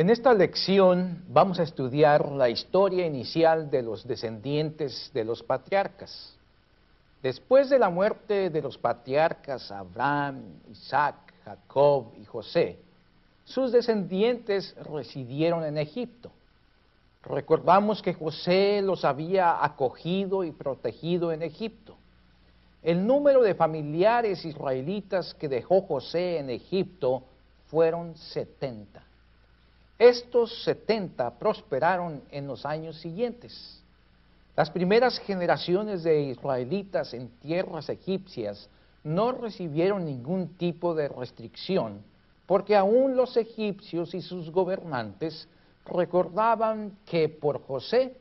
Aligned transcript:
En 0.00 0.08
esta 0.08 0.32
lección 0.32 1.22
vamos 1.28 1.60
a 1.60 1.62
estudiar 1.62 2.32
la 2.32 2.48
historia 2.48 3.04
inicial 3.04 3.70
de 3.70 3.82
los 3.82 4.08
descendientes 4.08 5.10
de 5.12 5.26
los 5.26 5.42
patriarcas. 5.42 6.34
Después 7.22 7.68
de 7.68 7.78
la 7.78 7.90
muerte 7.90 8.48
de 8.48 8.62
los 8.62 8.78
patriarcas 8.78 9.70
Abraham, 9.70 10.40
Isaac, 10.70 11.16
Jacob 11.44 12.14
y 12.18 12.24
José, 12.24 12.78
sus 13.44 13.72
descendientes 13.72 14.74
residieron 14.90 15.64
en 15.64 15.76
Egipto. 15.76 16.32
Recordamos 17.22 18.00
que 18.00 18.14
José 18.14 18.80
los 18.80 19.04
había 19.04 19.62
acogido 19.62 20.44
y 20.44 20.50
protegido 20.50 21.30
en 21.30 21.42
Egipto. 21.42 21.94
El 22.82 23.06
número 23.06 23.42
de 23.42 23.54
familiares 23.54 24.46
israelitas 24.46 25.34
que 25.34 25.46
dejó 25.46 25.82
José 25.82 26.38
en 26.38 26.48
Egipto 26.48 27.22
fueron 27.66 28.16
70. 28.16 29.09
Estos 30.00 30.64
70 30.64 31.38
prosperaron 31.38 32.22
en 32.30 32.46
los 32.46 32.64
años 32.64 32.98
siguientes. 33.02 33.82
Las 34.56 34.70
primeras 34.70 35.18
generaciones 35.18 36.02
de 36.02 36.22
israelitas 36.22 37.12
en 37.12 37.28
tierras 37.38 37.90
egipcias 37.90 38.70
no 39.04 39.32
recibieron 39.32 40.06
ningún 40.06 40.56
tipo 40.56 40.94
de 40.94 41.06
restricción, 41.06 42.02
porque 42.46 42.76
aún 42.76 43.14
los 43.14 43.36
egipcios 43.36 44.14
y 44.14 44.22
sus 44.22 44.50
gobernantes 44.50 45.46
recordaban 45.84 46.96
que 47.04 47.28
por 47.28 47.62
José 47.66 48.16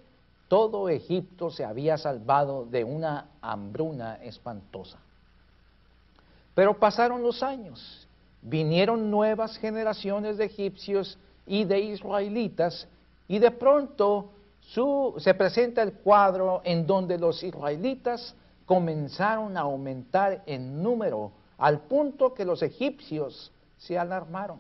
todo 0.50 0.90
Egipto 0.90 1.50
se 1.50 1.64
había 1.64 1.98
salvado 1.98 2.66
de 2.66 2.84
una 2.84 3.30
hambruna 3.40 4.16
espantosa. 4.16 4.98
Pero 6.54 6.78
pasaron 6.78 7.24
los 7.24 7.42
años, 7.42 8.06
vinieron 8.42 9.10
nuevas 9.10 9.58
generaciones 9.60 10.38
de 10.38 10.44
egipcios 10.44 11.18
y 11.50 11.66
de 11.66 11.80
israelitas, 11.80 12.88
y 13.28 13.40
de 13.40 13.52
pronto 13.52 14.30
se 15.18 15.34
presenta 15.34 15.82
el 15.82 15.94
cuadro 15.94 16.62
en 16.64 16.86
donde 16.86 17.18
los 17.18 17.44
israelitas 17.44 18.36
comenzaron 18.66 19.58
a 19.58 19.62
aumentar 19.62 20.44
en 20.46 20.82
número 20.82 21.32
al 21.58 21.80
punto 21.82 22.34
que 22.34 22.46
los 22.46 22.62
egipcios 22.62 23.52
se 23.78 23.98
alarmaron. 23.98 24.60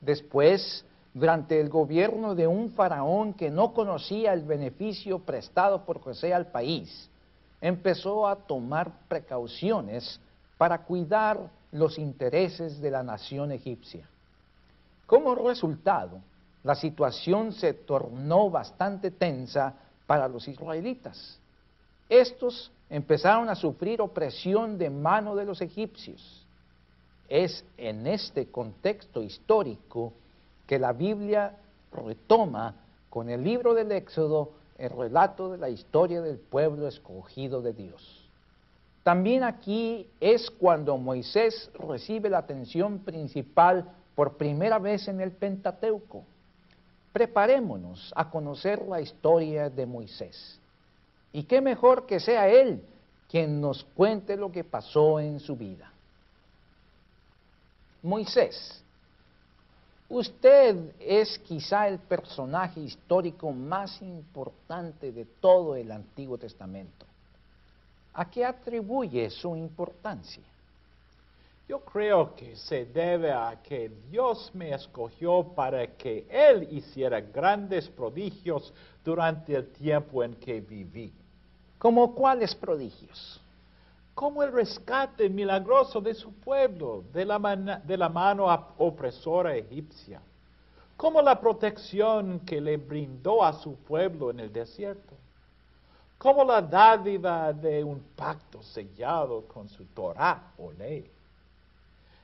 Después 0.00 0.84
durante 1.14 1.58
el 1.58 1.68
gobierno 1.68 2.34
de 2.34 2.46
un 2.46 2.70
faraón 2.70 3.34
que 3.34 3.50
no 3.50 3.72
conocía 3.72 4.32
el 4.32 4.42
beneficio 4.42 5.20
prestado 5.20 5.84
por 5.84 6.00
José 6.00 6.32
al 6.34 6.46
país, 6.46 7.08
empezó 7.60 8.26
a 8.26 8.36
tomar 8.36 8.90
precauciones 9.08 10.20
para 10.58 10.84
cuidar 10.84 11.50
los 11.70 11.98
intereses 11.98 12.80
de 12.80 12.90
la 12.90 13.02
nación 13.02 13.52
egipcia. 13.52 14.08
Como 15.12 15.34
resultado, 15.34 16.22
la 16.64 16.74
situación 16.74 17.52
se 17.52 17.74
tornó 17.74 18.48
bastante 18.48 19.10
tensa 19.10 19.74
para 20.06 20.26
los 20.26 20.48
israelitas. 20.48 21.38
Estos 22.08 22.72
empezaron 22.88 23.50
a 23.50 23.54
sufrir 23.54 24.00
opresión 24.00 24.78
de 24.78 24.88
mano 24.88 25.36
de 25.36 25.44
los 25.44 25.60
egipcios. 25.60 26.46
Es 27.28 27.62
en 27.76 28.06
este 28.06 28.46
contexto 28.50 29.22
histórico 29.22 30.14
que 30.66 30.78
la 30.78 30.94
Biblia 30.94 31.58
retoma 31.92 32.76
con 33.10 33.28
el 33.28 33.44
libro 33.44 33.74
del 33.74 33.92
Éxodo 33.92 34.52
el 34.78 34.88
relato 34.88 35.52
de 35.52 35.58
la 35.58 35.68
historia 35.68 36.22
del 36.22 36.38
pueblo 36.38 36.88
escogido 36.88 37.60
de 37.60 37.74
Dios. 37.74 38.30
También 39.02 39.42
aquí 39.42 40.08
es 40.20 40.50
cuando 40.50 40.96
Moisés 40.96 41.70
recibe 41.74 42.30
la 42.30 42.38
atención 42.38 43.00
principal 43.00 43.92
por 44.22 44.36
primera 44.36 44.78
vez 44.78 45.08
en 45.08 45.20
el 45.20 45.32
Pentateuco. 45.32 46.22
Preparémonos 47.12 48.12
a 48.14 48.30
conocer 48.30 48.80
la 48.82 49.00
historia 49.00 49.68
de 49.68 49.84
Moisés. 49.84 50.60
Y 51.32 51.42
qué 51.42 51.60
mejor 51.60 52.06
que 52.06 52.20
sea 52.20 52.46
él 52.48 52.84
quien 53.28 53.60
nos 53.60 53.82
cuente 53.82 54.36
lo 54.36 54.52
que 54.52 54.62
pasó 54.62 55.18
en 55.18 55.40
su 55.40 55.56
vida. 55.56 55.92
Moisés 58.00 58.84
Usted 60.08 60.94
es 61.00 61.36
quizá 61.40 61.88
el 61.88 61.98
personaje 61.98 62.78
histórico 62.78 63.50
más 63.50 64.00
importante 64.02 65.10
de 65.10 65.24
todo 65.24 65.74
el 65.74 65.90
Antiguo 65.90 66.38
Testamento. 66.38 67.06
¿A 68.14 68.30
qué 68.30 68.44
atribuye 68.44 69.28
su 69.30 69.56
importancia? 69.56 70.44
Yo 71.68 71.80
creo 71.80 72.34
que 72.34 72.56
se 72.56 72.84
debe 72.84 73.32
a 73.32 73.60
que 73.62 73.90
Dios 74.10 74.50
me 74.54 74.74
escogió 74.74 75.44
para 75.54 75.86
que 75.96 76.26
Él 76.28 76.68
hiciera 76.70 77.20
grandes 77.20 77.88
prodigios 77.88 78.72
durante 79.04 79.54
el 79.54 79.68
tiempo 79.72 80.22
en 80.22 80.34
que 80.34 80.60
viví. 80.60 81.12
¿Como 81.78 82.14
cuáles 82.14 82.54
prodigios? 82.54 83.42
como 84.14 84.42
el 84.42 84.52
rescate 84.52 85.28
milagroso 85.28 86.00
de 86.00 86.14
su 86.14 86.32
pueblo 86.34 87.04
de 87.12 87.24
la, 87.24 87.38
de 87.84 87.96
la 87.96 88.08
mano 88.08 88.46
opresora 88.78 89.56
egipcia, 89.56 90.20
como 90.96 91.22
la 91.22 91.40
protección 91.40 92.40
que 92.40 92.60
le 92.60 92.76
brindó 92.76 93.42
a 93.42 93.52
su 93.54 93.74
pueblo 93.76 94.30
en 94.30 94.40
el 94.40 94.52
desierto, 94.52 95.14
como 96.18 96.44
la 96.44 96.62
dádiva 96.62 97.52
de 97.52 97.82
un 97.82 98.00
pacto 98.14 98.62
sellado 98.62 99.42
con 99.48 99.68
su 99.68 99.84
Torah 99.86 100.52
o 100.58 100.70
ley, 100.72 101.10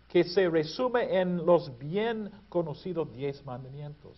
que 0.08 0.24
se 0.24 0.48
resume 0.48 1.20
en 1.20 1.44
los 1.44 1.76
bien 1.78 2.30
conocidos 2.48 3.12
diez 3.12 3.44
mandamientos, 3.44 4.16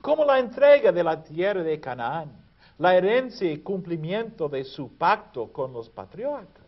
como 0.00 0.24
la 0.24 0.38
entrega 0.38 0.90
de 0.90 1.04
la 1.04 1.22
tierra 1.22 1.62
de 1.62 1.78
Canaán, 1.80 2.32
la 2.78 2.96
herencia 2.96 3.50
y 3.50 3.58
cumplimiento 3.58 4.48
de 4.48 4.64
su 4.64 4.96
pacto 4.96 5.52
con 5.52 5.72
los 5.72 5.88
patriotas 5.88 6.62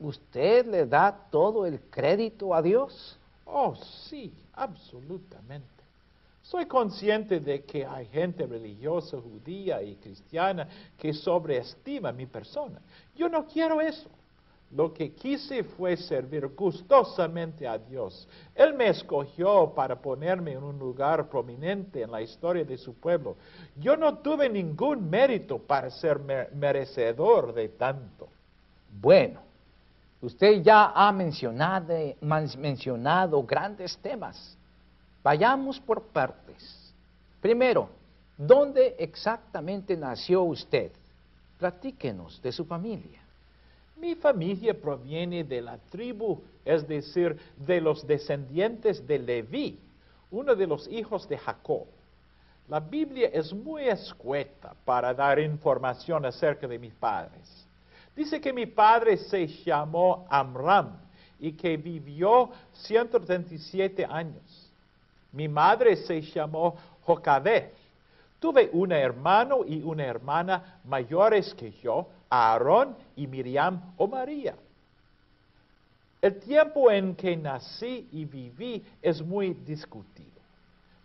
¿usted 0.00 0.66
le 0.66 0.86
da 0.86 1.12
todo 1.30 1.66
el 1.66 1.80
crédito 1.90 2.54
a 2.54 2.62
Dios? 2.62 3.18
Oh, 3.44 3.76
sí, 4.08 4.32
absolutamente. 4.54 5.68
Soy 6.42 6.66
consciente 6.66 7.38
de 7.38 7.62
que 7.64 7.84
hay 7.86 8.06
gente 8.06 8.46
religiosa, 8.46 9.18
judía 9.20 9.82
y 9.82 9.94
cristiana 9.96 10.66
que 10.98 11.12
sobreestima 11.12 12.10
mi 12.10 12.26
persona. 12.26 12.80
Yo 13.14 13.28
no 13.28 13.46
quiero 13.46 13.80
eso. 13.80 14.08
Lo 14.72 14.94
que 14.94 15.12
quise 15.12 15.64
fue 15.64 15.96
servir 15.96 16.46
gustosamente 16.48 17.66
a 17.66 17.76
Dios. 17.76 18.28
Él 18.54 18.74
me 18.74 18.88
escogió 18.88 19.72
para 19.74 20.00
ponerme 20.00 20.52
en 20.52 20.62
un 20.62 20.78
lugar 20.78 21.28
prominente 21.28 22.02
en 22.02 22.10
la 22.10 22.22
historia 22.22 22.64
de 22.64 22.78
su 22.78 22.94
pueblo. 22.94 23.36
Yo 23.76 23.96
no 23.96 24.18
tuve 24.18 24.48
ningún 24.48 25.10
mérito 25.10 25.58
para 25.58 25.90
ser 25.90 26.20
merecedor 26.54 27.52
de 27.52 27.68
tanto. 27.70 28.28
Bueno, 29.00 29.40
Usted 30.22 30.62
ya 30.62 30.92
ha 30.94 31.10
mencionado, 31.12 31.94
mencionado 32.58 33.42
grandes 33.42 33.96
temas. 33.98 34.56
Vayamos 35.22 35.80
por 35.80 36.02
partes. 36.02 36.92
Primero, 37.40 37.88
¿dónde 38.36 38.96
exactamente 38.98 39.96
nació 39.96 40.42
usted? 40.42 40.92
Platíquenos 41.58 42.40
de 42.42 42.52
su 42.52 42.66
familia. 42.66 43.19
Mi 44.00 44.14
familia 44.14 44.72
proviene 44.72 45.44
de 45.44 45.60
la 45.60 45.76
tribu, 45.76 46.42
es 46.64 46.88
decir, 46.88 47.36
de 47.58 47.82
los 47.82 48.06
descendientes 48.06 49.06
de 49.06 49.18
Leví, 49.18 49.78
uno 50.30 50.54
de 50.54 50.66
los 50.66 50.88
hijos 50.88 51.28
de 51.28 51.36
Jacob. 51.36 51.86
La 52.66 52.80
Biblia 52.80 53.28
es 53.30 53.52
muy 53.52 53.88
escueta 53.88 54.74
para 54.86 55.12
dar 55.12 55.38
información 55.38 56.24
acerca 56.24 56.66
de 56.66 56.78
mis 56.78 56.94
padres. 56.94 57.66
Dice 58.16 58.40
que 58.40 58.54
mi 58.54 58.64
padre 58.64 59.18
se 59.18 59.46
llamó 59.46 60.26
Amram 60.30 60.96
y 61.38 61.52
que 61.52 61.76
vivió 61.76 62.50
137 62.72 64.06
años. 64.06 64.70
Mi 65.32 65.46
madre 65.46 65.96
se 65.96 66.22
llamó 66.22 66.74
Jocabed. 67.02 67.70
Tuve 68.38 68.70
un 68.72 68.92
hermano 68.92 69.60
y 69.66 69.82
una 69.82 70.06
hermana 70.06 70.80
mayores 70.84 71.52
que 71.54 71.72
yo, 71.72 72.08
Aarón 72.30 72.96
y 73.16 73.26
Miriam 73.26 73.92
o 73.96 74.06
María. 74.06 74.54
El 76.22 76.38
tiempo 76.38 76.90
en 76.90 77.16
que 77.16 77.36
nací 77.36 78.08
y 78.12 78.24
viví 78.24 78.84
es 79.02 79.20
muy 79.20 79.54
discutido. 79.54 80.30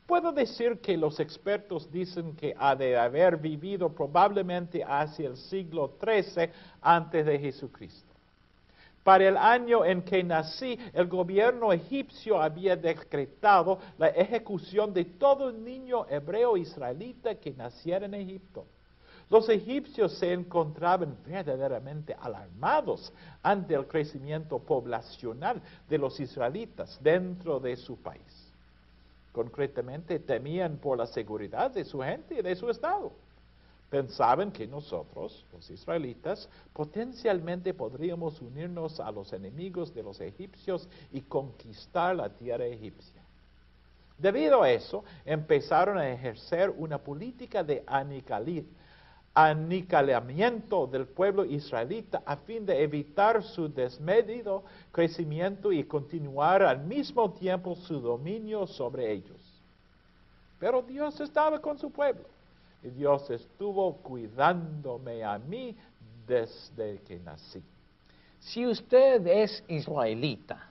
Puedo 0.06 0.32
decir 0.32 0.80
que 0.82 0.96
los 0.98 1.20
expertos 1.20 1.92
dicen 1.92 2.36
que 2.36 2.54
ha 2.58 2.76
de 2.76 2.96
haber 2.96 3.38
vivido 3.38 3.90
probablemente 3.90 4.84
hacia 4.84 5.30
el 5.30 5.38
siglo 5.38 5.94
XIII 6.00 6.52
antes 6.82 7.26
de 7.26 7.40
Jesucristo. 7.40 8.14
Para 9.04 9.28
el 9.28 9.38
año 9.38 9.86
en 9.86 10.04
que 10.04 10.24
nací, 10.24 10.78
el 10.94 11.08
gobierno 11.08 11.72
egipcio 11.72 12.42
había 12.42 12.76
decretado 12.76 13.80
la 13.98 14.10
ejecución 14.10 14.94
de 14.94 15.06
todo 15.06 15.52
niño 15.52 16.06
hebreo 16.10 16.58
israelita 16.58 17.36
que 17.36 17.52
naciera 17.54 18.06
en 18.06 18.16
Egipto. 18.16 18.66
Los 19.30 19.50
egipcios 19.50 20.14
se 20.14 20.32
encontraban 20.32 21.18
verdaderamente 21.26 22.16
alarmados 22.20 23.12
ante 23.42 23.74
el 23.74 23.88
crecimiento 23.88 24.60
poblacional 24.60 25.62
de 25.90 25.98
los 25.98 26.20
israelitas 26.20 27.00
dentro 27.02 27.60
de 27.60 27.76
su 27.76 27.98
país. 27.98 28.54
Concretamente, 29.32 30.20
temían 30.20 30.78
por 30.78 30.98
la 30.98 31.08
seguridad 31.08 31.72
de 31.72 31.84
su 31.84 32.00
gente 32.02 32.40
y 32.40 32.42
de 32.42 32.56
su 32.56 32.70
estado. 32.70 33.12
Pensaban 33.90 34.52
que 34.52 34.68
nosotros, 34.68 35.46
los 35.52 35.70
israelitas, 35.70 36.48
potencialmente 36.72 37.74
podríamos 37.74 38.42
unirnos 38.42 39.00
a 39.00 39.12
los 39.12 39.34
enemigos 39.34 39.94
de 39.94 40.04
los 40.04 40.22
egipcios 40.22 40.88
y 41.12 41.22
conquistar 41.22 42.16
la 42.16 42.30
tierra 42.30 42.66
egipcia. 42.66 43.22
Debido 44.18 44.64
a 44.64 44.72
eso, 44.72 45.04
empezaron 45.26 45.98
a 45.98 46.10
ejercer 46.10 46.70
una 46.70 46.98
política 46.98 47.64
de 47.64 47.84
aniquilamiento 49.36 50.88
del 50.88 51.06
pueblo 51.06 51.44
israelita 51.44 52.24
a 52.26 52.38
fin 52.38 52.66
de 52.66 52.82
evitar 52.82 53.44
su 53.44 53.68
desmedido 53.68 54.64
crecimiento 54.94 55.74
y 55.74 55.84
continuar 55.84 56.64
al 56.64 56.80
mismo 56.86 57.30
tiempo 57.34 57.76
su 57.76 58.00
dominio 58.00 58.66
sobre 58.66 59.12
ellos. 59.12 59.42
Pero 60.58 60.82
Dios 60.82 61.20
estaba 61.20 61.60
con 61.60 61.78
su 61.78 61.92
pueblo 61.92 62.24
y 62.82 62.90
Dios 62.90 63.30
estuvo 63.30 63.98
cuidándome 63.98 65.22
a 65.26 65.38
mí 65.38 65.76
desde 66.26 67.02
que 67.02 67.20
nací. 67.20 67.62
Si 68.40 68.66
usted 68.66 69.28
es 69.28 69.64
israelita, 69.68 70.70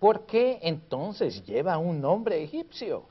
¿por 0.00 0.26
qué 0.26 0.58
entonces 0.60 1.44
lleva 1.44 1.78
un 1.78 2.00
nombre 2.00 2.42
egipcio? 2.42 3.04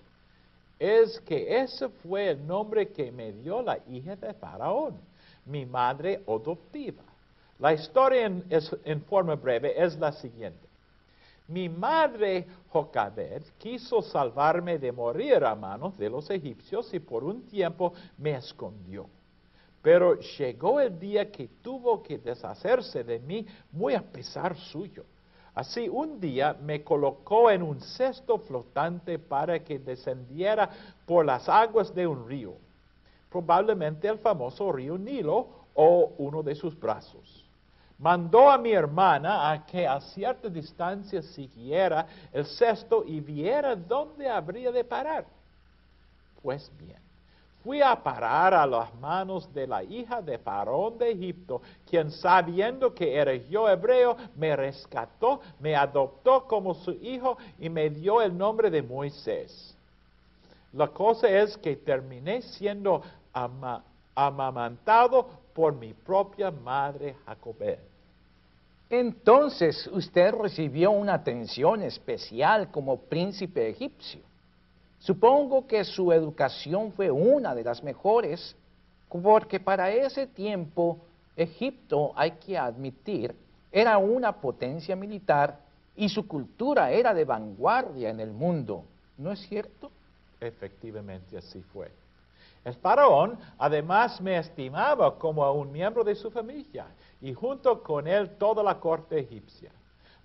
Es 0.77 1.19
que 1.21 1.61
ese 1.61 1.87
fue 1.87 2.31
el 2.31 2.45
nombre 2.45 2.89
que 2.89 3.11
me 3.11 3.31
dio 3.31 3.61
la 3.61 3.79
hija 3.89 4.15
de 4.15 4.33
Faraón, 4.33 4.95
mi 5.45 5.65
madre 5.65 6.21
adoptiva. 6.27 7.03
La 7.59 7.73
historia 7.73 8.25
en, 8.25 9.01
forma 9.03 9.35
breve 9.35 9.81
es 9.81 9.97
la 9.97 10.11
siguiente. 10.11 10.67
Mi 11.47 11.69
madre 11.69 12.45
Jocabed 12.69 13.43
quiso 13.57 14.01
salvarme 14.01 14.77
de 14.77 14.91
morir 14.91 15.45
a 15.45 15.55
manos 15.55 15.97
de 15.97 16.09
los 16.09 16.29
egipcios 16.29 16.93
y 16.93 16.99
por 16.99 17.23
un 17.23 17.43
tiempo 17.43 17.93
me 18.17 18.31
escondió. 18.31 19.07
Pero 19.81 20.19
llegó 20.19 20.81
el 20.81 20.99
día 20.99 21.31
que 21.31 21.47
tuvo 21.61 22.01
que 22.01 22.17
deshacerse 22.17 23.03
de 23.03 23.19
mí 23.19 23.45
muy 23.71 23.93
a 23.93 24.01
pesar 24.01 24.57
suyo. 24.57 25.05
Así 25.55 25.87
un 25.87 26.19
día 26.19 26.53
me 26.61 26.83
colocó 26.83 27.49
en 27.49 27.63
un 27.63 27.79
cesto 27.79 28.37
flotante 28.39 29.17
para 29.17 29.63
que 29.63 29.79
descendiera 29.79 30.69
por 31.05 31.25
las 31.25 31.47
aguas 31.47 31.95
de 31.95 32.05
un 32.05 32.27
río, 32.27 32.55
probablemente 33.31 34.09
el 34.09 34.19
famoso 34.19 34.69
río 34.73 34.97
Nilo 34.97 35.47
o 35.73 36.11
uno 36.17 36.43
de 36.43 36.55
sus 36.55 36.77
brazos. 36.77 37.45
Mandó 37.97 38.49
a 38.51 38.57
mi 38.57 38.73
hermana 38.73 39.49
a 39.49 39.65
que 39.65 39.87
a 39.87 40.01
cierta 40.01 40.49
distancia 40.49 41.21
siguiera 41.21 42.05
el 42.33 42.45
cesto 42.45 43.05
y 43.07 43.21
viera 43.21 43.77
dónde 43.77 44.27
habría 44.27 44.73
de 44.73 44.83
parar. 44.83 45.25
Pues 46.41 46.69
bien, 46.77 46.99
fui 47.65 47.81
a 47.81 47.95
parar 47.95 48.53
a 48.53 48.67
las 48.67 48.93
manos 48.93 49.51
de 49.51 49.65
la 49.65 49.83
hija 49.83 50.21
de 50.21 50.37
Faraón 50.37 50.99
de 50.99 51.09
Egipto, 51.09 51.63
quien 51.89 52.11
sabiendo 52.11 52.93
que 52.93 53.15
era 53.15 53.33
yo 53.33 53.67
hebreo, 53.67 54.15
me 54.35 54.55
rescató, 54.55 55.41
me 55.59 55.75
adoptó 55.75 56.45
como 56.45 56.75
su 56.75 56.91
hijo 56.91 57.39
y 57.57 57.67
me 57.67 57.89
dio 57.89 58.21
el 58.21 58.37
nombre 58.37 58.69
de 58.69 58.83
Moisés. 58.83 59.75
La 60.73 60.89
cosa 60.89 61.27
es 61.27 61.57
que 61.57 61.75
terminé 61.75 62.43
siendo 62.43 63.01
amamantado 64.13 65.27
por 65.51 65.73
mi 65.73 65.95
propia 65.95 66.51
madre 66.51 67.15
Jacobé. 67.25 67.79
Entonces 68.91 69.89
usted 69.91 70.35
recibió 70.35 70.91
una 70.91 71.15
atención 71.15 71.81
especial 71.81 72.69
como 72.69 72.99
príncipe 72.99 73.69
egipcio. 73.69 74.21
Supongo 74.99 75.67
que 75.67 75.83
su 75.83 76.11
educación 76.11 76.91
fue 76.93 77.11
una 77.11 77.53
de 77.53 77.63
las 77.63 77.83
mejores, 77.83 78.55
porque 79.09 79.59
para 79.59 79.91
ese 79.91 80.27
tiempo 80.27 80.99
Egipto, 81.35 82.13
hay 82.15 82.31
que 82.31 82.57
admitir, 82.57 83.35
era 83.71 83.97
una 83.97 84.31
potencia 84.39 84.95
militar 84.95 85.59
y 85.95 86.07
su 86.07 86.27
cultura 86.27 86.91
era 86.91 87.13
de 87.13 87.25
vanguardia 87.25 88.09
en 88.09 88.19
el 88.19 88.31
mundo. 88.31 88.85
¿No 89.17 89.31
es 89.31 89.39
cierto? 89.47 89.91
Efectivamente 90.39 91.37
así 91.37 91.61
fue. 91.61 91.91
El 92.63 92.73
faraón 92.75 93.37
además 93.57 94.19
me 94.21 94.37
estimaba 94.37 95.17
como 95.17 95.43
a 95.43 95.51
un 95.51 95.71
miembro 95.71 96.03
de 96.03 96.15
su 96.15 96.31
familia 96.31 96.87
y 97.21 97.33
junto 97.33 97.83
con 97.83 98.07
él 98.07 98.37
toda 98.37 98.63
la 98.63 98.79
corte 98.79 99.19
egipcia. 99.19 99.71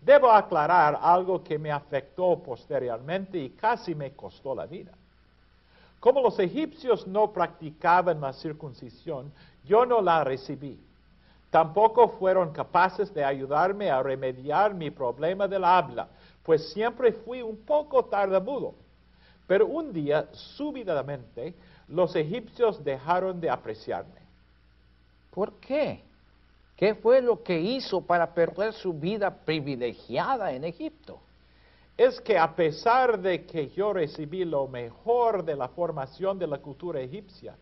Debo 0.01 0.31
aclarar 0.31 0.99
algo 1.01 1.43
que 1.43 1.59
me 1.59 1.71
afectó 1.71 2.39
posteriormente 2.39 3.39
y 3.39 3.51
casi 3.51 3.95
me 3.95 4.13
costó 4.13 4.55
la 4.55 4.67
vida. 4.67 4.93
Como 6.01 6.23
los 6.23 6.39
egipcios 6.39 7.07
no 7.07 7.31
practicaban 7.31 8.21
la 8.21 8.33
circuncisión, 8.33 9.31
yo 9.65 9.85
no 9.85 10.01
la 10.01 10.25
recibí. 10.25 10.81
Tampoco 11.51 12.09
fueron 12.09 12.53
capaces 12.53 13.13
de 13.13 13.25
ayudarme 13.25 13.91
a 13.91 14.03
remediar 14.03 14.73
mi 14.73 14.91
problema 14.91 15.47
del 15.47 15.65
habla, 15.65 16.09
pues 16.43 16.73
siempre 16.73 17.13
fui 17.13 17.43
un 17.43 17.57
poco 17.59 18.05
tardamudo. 18.05 18.75
Pero 19.47 19.67
un 19.67 19.93
día, 19.93 20.29
súbitamente, 20.33 21.55
los 21.89 22.15
egipcios 22.17 22.83
dejaron 22.83 23.41
de 23.41 23.51
apreciarme. 23.51 24.21
¿Por 25.31 25.53
qué? 25.55 26.03
¿Qué 26.81 26.95
fue 26.95 27.21
lo 27.21 27.43
que 27.43 27.61
hizo 27.61 28.01
para 28.01 28.33
perder 28.33 28.73
su 28.73 28.95
vida 28.95 29.31
privilegiada 29.45 30.51
en 30.53 30.65
Egipto? 30.65 31.21
Es 31.95 32.19
que 32.23 32.39
a 32.39 32.57
pesar 32.57 33.21
de 33.21 33.45
que 33.45 33.69
yo 33.69 33.93
recibí 33.93 34.47
lo 34.47 34.67
mejor 34.67 35.45
de 35.45 35.57
la 35.57 35.69
formación 35.69 36.39
de 36.39 36.47
la 36.47 36.57
cultura 36.57 37.03
egipcia, 37.03 37.55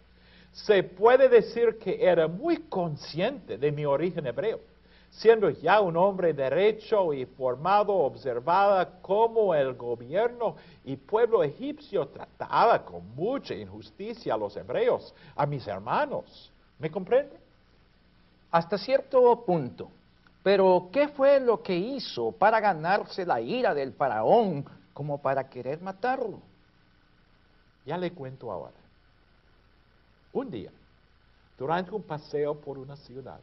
se 0.53 0.85
puede 0.85 1.29
decir 1.29 1.79
que 1.79 1.99
era 2.01 2.29
muy 2.29 2.59
consciente 2.69 3.59
de 3.59 3.73
mi 3.73 3.85
origen 3.85 4.25
hebreo. 4.25 4.61
Siendo 5.11 5.51
ya 5.51 5.81
un 5.81 5.97
hombre 5.97 6.33
derecho 6.33 7.13
y 7.13 7.27
formado, 7.27 7.93
observaba 7.95 9.01
cómo 9.03 9.53
el 9.53 9.75
gobierno 9.75 10.55
y 10.85 10.95
pueblo 10.95 11.43
egipcio 11.43 12.07
trataba 12.07 12.85
con 12.85 13.17
mucha 13.17 13.53
injusticia 13.53 14.35
a 14.35 14.39
los 14.39 14.57
hebreos, 14.57 15.13
a 15.35 15.45
mis 15.45 15.67
hermanos. 15.67 16.53
¿Me 16.79 16.89
comprende? 16.89 17.48
Hasta 18.51 18.79
cierto 18.79 19.45
punto. 19.45 19.91
Pero, 20.43 20.89
¿qué 20.93 21.09
fue 21.09 21.41
lo 21.41 21.63
que 21.63 21.77
hizo 21.77 22.33
para 22.33 22.61
ganarse 22.61 23.27
la 23.27 23.41
ira 23.41 23.75
del 23.75 23.93
faraón 23.93 24.65
como 24.95 25.21
para 25.21 25.49
querer 25.49 25.81
matarlo? 25.81 26.41
Ya 27.85 27.99
le 27.99 28.13
cuento 28.13 28.51
ahora. 28.51 28.77
Un 30.33 30.51
día, 30.51 30.71
durante 31.59 31.91
un 31.91 32.03
paseo 32.03 32.55
por 32.61 32.79
una 32.79 32.97
ciudad, 32.97 33.41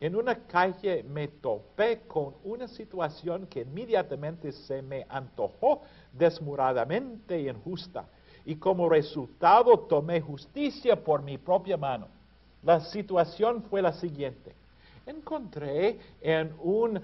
en 0.00 0.16
una 0.16 0.34
calle 0.34 1.04
me 1.04 1.28
topé 1.28 2.00
con 2.08 2.34
una 2.42 2.66
situación 2.66 3.46
que 3.46 3.60
inmediatamente 3.60 4.50
se 4.50 4.82
me 4.82 5.06
antojó 5.08 5.82
desmuradamente 6.12 7.40
injusta 7.40 8.04
y 8.44 8.56
como 8.56 8.88
resultado 8.88 9.78
tomé 9.78 10.20
justicia 10.20 10.96
por 11.02 11.22
mi 11.22 11.38
propia 11.38 11.76
mano. 11.76 12.08
La 12.62 12.80
situación 12.80 13.62
fue 13.62 13.82
la 13.82 13.92
siguiente. 13.92 14.54
Encontré 15.04 15.98
en 16.20 16.54
un 16.60 17.00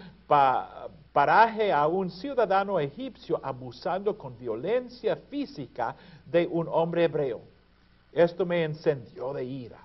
paraje 1.12 1.72
a 1.72 1.86
un 1.88 2.10
ciudadano 2.10 2.78
egipcio 2.78 3.40
abusando 3.42 4.16
con 4.16 4.38
violencia 4.38 5.16
física 5.16 5.96
de 6.24 6.46
un 6.46 6.68
hombre 6.70 7.04
hebreo. 7.04 7.40
Esto 8.12 8.46
me 8.46 8.62
encendió 8.62 9.32
de 9.32 9.44
ira. 9.44 9.80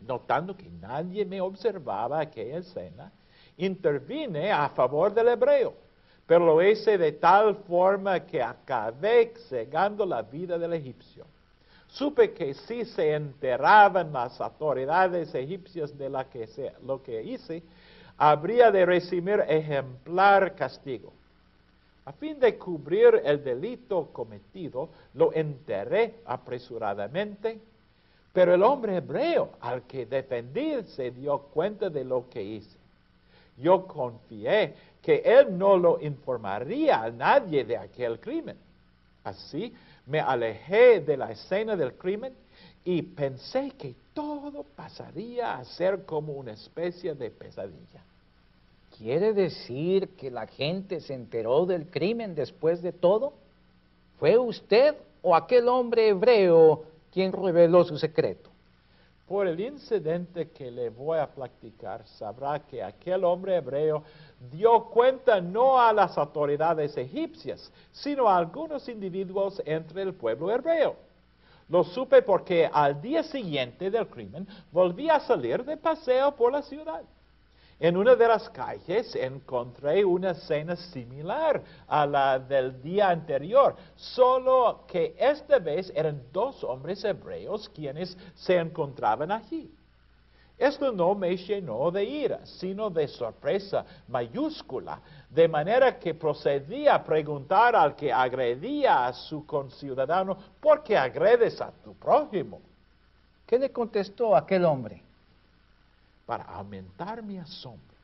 Notando 0.00 0.56
que 0.56 0.70
nadie 0.70 1.24
me 1.24 1.40
observaba 1.40 2.20
aquella 2.20 2.58
escena, 2.58 3.12
intervine 3.58 4.50
a 4.50 4.70
favor 4.70 5.12
del 5.12 5.28
hebreo, 5.28 5.74
pero 6.26 6.46
lo 6.46 6.62
hice 6.62 6.96
de 6.96 7.12
tal 7.12 7.56
forma 7.56 8.20
que 8.20 8.42
acabé 8.42 9.34
cegando 9.48 10.06
la 10.06 10.22
vida 10.22 10.58
del 10.58 10.72
egipcio. 10.72 11.26
Supe 11.92 12.32
que 12.32 12.54
si 12.54 12.86
se 12.86 13.14
enteraban 13.14 14.12
las 14.12 14.40
autoridades 14.40 15.34
egipcias 15.34 15.96
de 15.98 16.08
lo 16.08 17.02
que 17.02 17.22
hice, 17.22 17.62
habría 18.16 18.70
de 18.70 18.86
recibir 18.86 19.44
ejemplar 19.46 20.54
castigo. 20.54 21.12
A 22.06 22.12
fin 22.12 22.40
de 22.40 22.56
cubrir 22.56 23.20
el 23.24 23.44
delito 23.44 24.08
cometido, 24.10 24.88
lo 25.14 25.34
enterré 25.34 26.14
apresuradamente, 26.24 27.60
pero 28.32 28.54
el 28.54 28.62
hombre 28.62 28.96
hebreo 28.96 29.50
al 29.60 29.82
que 29.82 30.06
defendí 30.06 30.82
se 30.96 31.10
dio 31.10 31.38
cuenta 31.38 31.90
de 31.90 32.04
lo 32.04 32.28
que 32.30 32.42
hice. 32.42 32.78
Yo 33.58 33.86
confié 33.86 34.74
que 35.02 35.16
él 35.24 35.58
no 35.58 35.76
lo 35.76 36.00
informaría 36.00 37.02
a 37.02 37.10
nadie 37.10 37.64
de 37.64 37.76
aquel 37.76 38.18
crimen. 38.18 38.56
Así 39.24 39.74
me 40.06 40.20
alejé 40.20 41.00
de 41.00 41.16
la 41.16 41.30
escena 41.30 41.76
del 41.76 41.94
crimen 41.94 42.34
y 42.84 43.02
pensé 43.02 43.70
que 43.78 43.94
todo 44.12 44.64
pasaría 44.64 45.56
a 45.56 45.64
ser 45.64 46.04
como 46.04 46.32
una 46.32 46.52
especie 46.52 47.14
de 47.14 47.30
pesadilla. 47.30 48.02
¿Quiere 48.96 49.32
decir 49.32 50.10
que 50.10 50.30
la 50.30 50.46
gente 50.46 51.00
se 51.00 51.14
enteró 51.14 51.64
del 51.64 51.86
crimen 51.86 52.34
después 52.34 52.82
de 52.82 52.92
todo? 52.92 53.32
¿Fue 54.18 54.36
usted 54.38 54.96
o 55.22 55.34
aquel 55.34 55.68
hombre 55.68 56.08
hebreo 56.08 56.84
quien 57.10 57.32
reveló 57.32 57.84
su 57.84 57.96
secreto? 57.96 58.50
Por 59.26 59.46
el 59.46 59.60
incidente 59.60 60.50
que 60.50 60.70
le 60.70 60.90
voy 60.90 61.18
a 61.18 61.26
platicar, 61.26 62.06
sabrá 62.06 62.58
que 62.60 62.82
aquel 62.82 63.24
hombre 63.24 63.56
hebreo 63.56 64.02
dio 64.50 64.84
cuenta 64.84 65.40
no 65.40 65.80
a 65.80 65.92
las 65.92 66.18
autoridades 66.18 66.96
egipcias, 66.96 67.70
sino 67.92 68.28
a 68.28 68.36
algunos 68.36 68.88
individuos 68.88 69.62
entre 69.64 70.02
el 70.02 70.14
pueblo 70.14 70.50
hebreo. 70.50 70.96
Lo 71.68 71.84
supe 71.84 72.22
porque 72.22 72.68
al 72.70 73.00
día 73.00 73.22
siguiente 73.22 73.90
del 73.90 74.06
crimen 74.08 74.46
volví 74.70 75.08
a 75.08 75.20
salir 75.20 75.64
de 75.64 75.76
paseo 75.76 76.34
por 76.34 76.52
la 76.52 76.62
ciudad. 76.62 77.02
En 77.80 77.96
una 77.96 78.14
de 78.14 78.28
las 78.28 78.48
calles 78.50 79.14
encontré 79.16 80.04
una 80.04 80.30
escena 80.30 80.76
similar 80.76 81.62
a 81.88 82.06
la 82.06 82.38
del 82.38 82.80
día 82.80 83.08
anterior, 83.08 83.74
solo 83.96 84.84
que 84.86 85.16
esta 85.18 85.58
vez 85.58 85.90
eran 85.94 86.22
dos 86.32 86.62
hombres 86.62 87.02
hebreos 87.02 87.68
quienes 87.70 88.16
se 88.36 88.56
encontraban 88.56 89.32
allí. 89.32 89.68
Esto 90.62 90.92
no 90.92 91.14
me 91.14 91.36
llenó 91.36 91.90
de 91.90 92.04
ira, 92.04 92.46
sino 92.46 92.88
de 92.88 93.08
sorpresa 93.08 93.84
mayúscula, 94.08 95.00
de 95.28 95.48
manera 95.48 95.98
que 95.98 96.14
procedí 96.14 96.86
a 96.86 97.02
preguntar 97.02 97.74
al 97.74 97.96
que 97.96 98.12
agredía 98.12 99.06
a 99.06 99.12
su 99.12 99.44
conciudadano, 99.44 100.36
¿por 100.60 100.82
qué 100.84 100.96
agredes 100.96 101.60
a 101.60 101.72
tu 101.82 101.94
prójimo? 101.94 102.60
¿Qué 103.46 103.58
le 103.58 103.72
contestó 103.72 104.36
aquel 104.36 104.64
hombre? 104.64 105.02
para 106.26 106.44
aumentar 106.44 107.22
mi 107.22 107.38
asombro. 107.38 107.96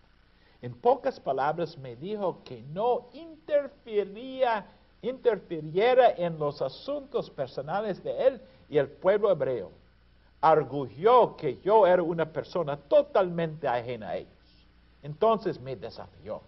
En 0.61 0.75
pocas 0.75 1.21
palabras 1.21 1.79
me 1.79 1.97
dijo 1.97 2.43
que 2.45 2.63
no 2.73 3.07
interfería, 3.13 4.67
interfiriera 5.01 6.11
en 6.11 6.39
los 6.39 6.61
asuntos 6.61 7.31
personales 7.31 8.03
de 8.03 8.27
él 8.27 8.41
y 8.69 8.77
el 8.77 8.89
pueblo 8.89 9.31
hebreo. 9.31 9.71
Arguyó 10.41 11.37
que 11.37 11.59
yo 11.61 11.87
era 11.87 12.03
una 12.03 12.27
persona 12.33 12.77
totalmente 12.77 13.67
ajena 13.67 14.11
a 14.11 14.17
ellos. 14.17 14.33
Entonces 15.03 15.61
me 15.61 15.77
desafió. 15.77 16.43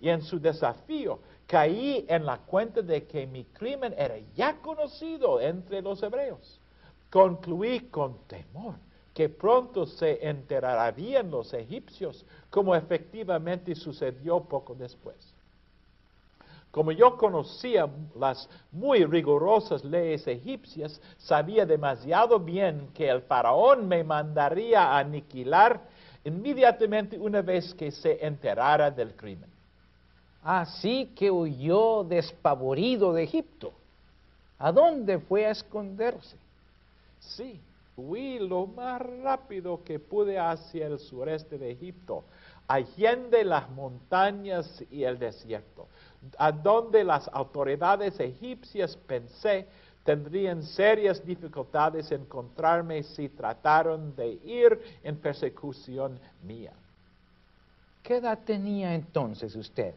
Y 0.00 0.08
en 0.08 0.22
su 0.22 0.38
desafío 0.38 1.18
caí 1.46 2.04
en 2.08 2.26
la 2.26 2.38
cuenta 2.38 2.82
de 2.82 3.04
que 3.06 3.26
mi 3.26 3.44
crimen 3.44 3.94
era 3.96 4.16
ya 4.34 4.56
conocido 4.60 5.40
entre 5.40 5.82
los 5.82 6.02
hebreos. 6.02 6.60
Concluí 7.10 7.80
con 7.80 8.18
temor 8.26 8.74
que 9.14 9.28
pronto 9.28 9.86
se 9.86 10.28
enterarían 10.28 11.30
los 11.30 11.54
egipcios, 11.54 12.26
como 12.50 12.74
efectivamente 12.74 13.74
sucedió 13.76 14.40
poco 14.40 14.74
después. 14.74 15.33
Como 16.74 16.90
yo 16.90 17.16
conocía 17.16 17.88
las 18.18 18.48
muy 18.72 19.04
rigurosas 19.04 19.84
leyes 19.84 20.26
egipcias, 20.26 21.00
sabía 21.18 21.64
demasiado 21.64 22.40
bien 22.40 22.88
que 22.92 23.08
el 23.08 23.22
faraón 23.22 23.86
me 23.86 24.02
mandaría 24.02 24.82
a 24.82 24.98
aniquilar 24.98 25.80
inmediatamente 26.24 27.16
una 27.16 27.42
vez 27.42 27.72
que 27.74 27.92
se 27.92 28.26
enterara 28.26 28.90
del 28.90 29.14
crimen. 29.14 29.48
Así 30.42 31.12
que 31.14 31.30
huyó 31.30 32.02
despavorido 32.02 33.12
de 33.12 33.22
Egipto. 33.22 33.72
¿A 34.58 34.72
dónde 34.72 35.20
fue 35.20 35.46
a 35.46 35.52
esconderse? 35.52 36.36
Sí, 37.20 37.60
Huí 37.96 38.40
lo 38.40 38.66
más 38.66 39.00
rápido 39.22 39.84
que 39.84 40.00
pude 40.00 40.36
hacia 40.36 40.88
el 40.88 40.98
sureste 40.98 41.58
de 41.58 41.70
Egipto, 41.70 42.24
allende 42.66 43.44
las 43.44 43.70
montañas 43.70 44.82
y 44.90 45.04
el 45.04 45.18
desierto, 45.18 45.86
a 46.38 46.52
donde 46.52 47.04
las 47.04 47.28
autoridades 47.32 48.18
egipcias 48.20 48.96
pensé 48.96 49.66
tendrían 50.04 50.62
serias 50.62 51.24
dificultades 51.24 52.12
encontrarme 52.12 53.02
si 53.02 53.28
trataron 53.30 54.14
de 54.14 54.38
ir 54.44 54.78
en 55.02 55.16
persecución 55.16 56.20
mía. 56.42 56.72
¿Qué 58.02 58.16
edad 58.16 58.38
tenía 58.44 58.94
entonces 58.94 59.56
usted? 59.56 59.94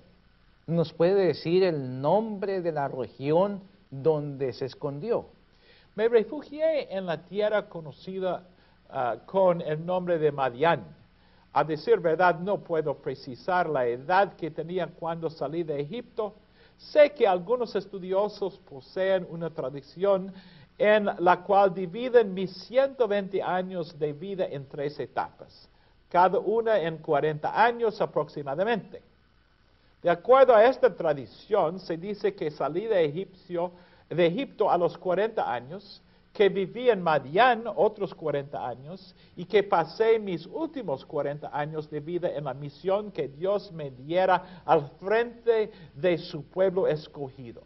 ¿Nos 0.66 0.94
puede 0.94 1.28
decir 1.28 1.64
el 1.64 2.02
nombre 2.02 2.62
de 2.62 2.72
la 2.72 2.88
región 2.88 3.62
donde 3.92 4.54
se 4.54 4.66
escondió? 4.66 5.26
Me 5.96 6.08
refugié 6.08 6.96
en 6.96 7.06
la 7.06 7.26
tierra 7.26 7.68
conocida 7.68 8.44
ah, 8.90 9.18
con 9.26 9.62
el 9.62 9.86
nombre 9.86 10.20
de 10.20 10.32
Madián. 10.32 10.86
A 11.58 11.64
decir 11.64 12.00
verdad, 12.00 12.38
no 12.38 12.60
puedo 12.60 12.94
precisar 12.94 13.68
la 13.68 13.88
edad 13.88 14.36
que 14.36 14.52
tenía 14.52 14.86
cuando 14.86 15.28
salí 15.28 15.64
de 15.64 15.80
Egipto. 15.80 16.36
Sé 16.78 17.14
que 17.14 17.28
algunos 17.28 17.76
estudiosos 17.76 18.60
poseen 18.60 19.26
una 19.28 19.50
tradición 19.50 20.32
en 20.78 21.10
la 21.18 21.42
cual 21.42 21.74
dividen 21.74 22.32
mis 22.32 22.52
120 22.68 23.42
años 23.42 23.98
de 23.98 24.14
vida 24.14 24.46
en 24.46 24.70
tres 24.70 25.00
etapas, 25.00 25.68
cada 26.10 26.38
una 26.38 26.78
en 26.80 27.00
40 27.00 27.66
años 27.66 28.00
aproximadamente. 28.02 29.02
De 30.04 30.12
acuerdo 30.12 30.54
a 30.54 30.64
esta 30.64 30.96
tradición, 30.96 31.80
se 31.80 31.98
dice 31.98 32.36
que 32.36 32.52
salí 32.52 32.86
de 32.86 33.28
de 34.12 34.26
Egipto 34.28 34.70
a 34.70 34.78
los 34.78 34.96
40 34.96 35.52
años, 35.52 36.04
que 36.38 36.50
viví 36.50 36.88
en 36.88 37.02
Madián 37.02 37.64
otros 37.66 38.14
40 38.14 38.64
años 38.64 39.16
y 39.36 39.46
que 39.46 39.64
pasé 39.64 40.20
mis 40.20 40.46
últimos 40.46 41.04
40 41.04 41.50
años 41.52 41.90
de 41.90 42.00
vida 42.00 42.30
en 42.30 42.44
la 42.44 42.54
misión 42.54 43.12
que 43.12 43.28
Dios 43.28 43.72
me 43.72 43.90
diera 43.90 44.62
al 44.64 44.88
frente 45.00 45.72
de 45.96 46.20
su 46.20 46.44
pueblo 46.44 46.88
escogido. 46.88 47.64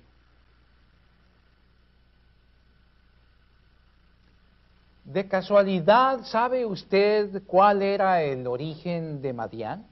¿De 5.04 5.28
casualidad 5.28 6.24
sabe 6.24 6.66
usted 6.66 7.44
cuál 7.46 7.82
era 7.82 8.24
el 8.24 8.48
origen 8.48 9.22
de 9.22 9.34
Madián? 9.34 9.86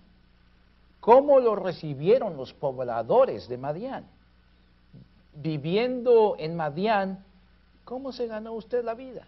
¿Cómo 1.01 1.41
lo 1.41 1.57
recibieron 1.57 2.37
los 2.37 2.53
pobladores 2.53 3.49
de 3.49 3.57
Madián? 3.57 4.05
viviendo 5.41 6.35
en 6.37 6.55
Madián, 6.55 7.23
¿cómo 7.89 8.11
se 8.11 8.27
ganó 8.27 8.53
usted 8.53 8.85
la 8.85 8.93
vida? 8.93 9.25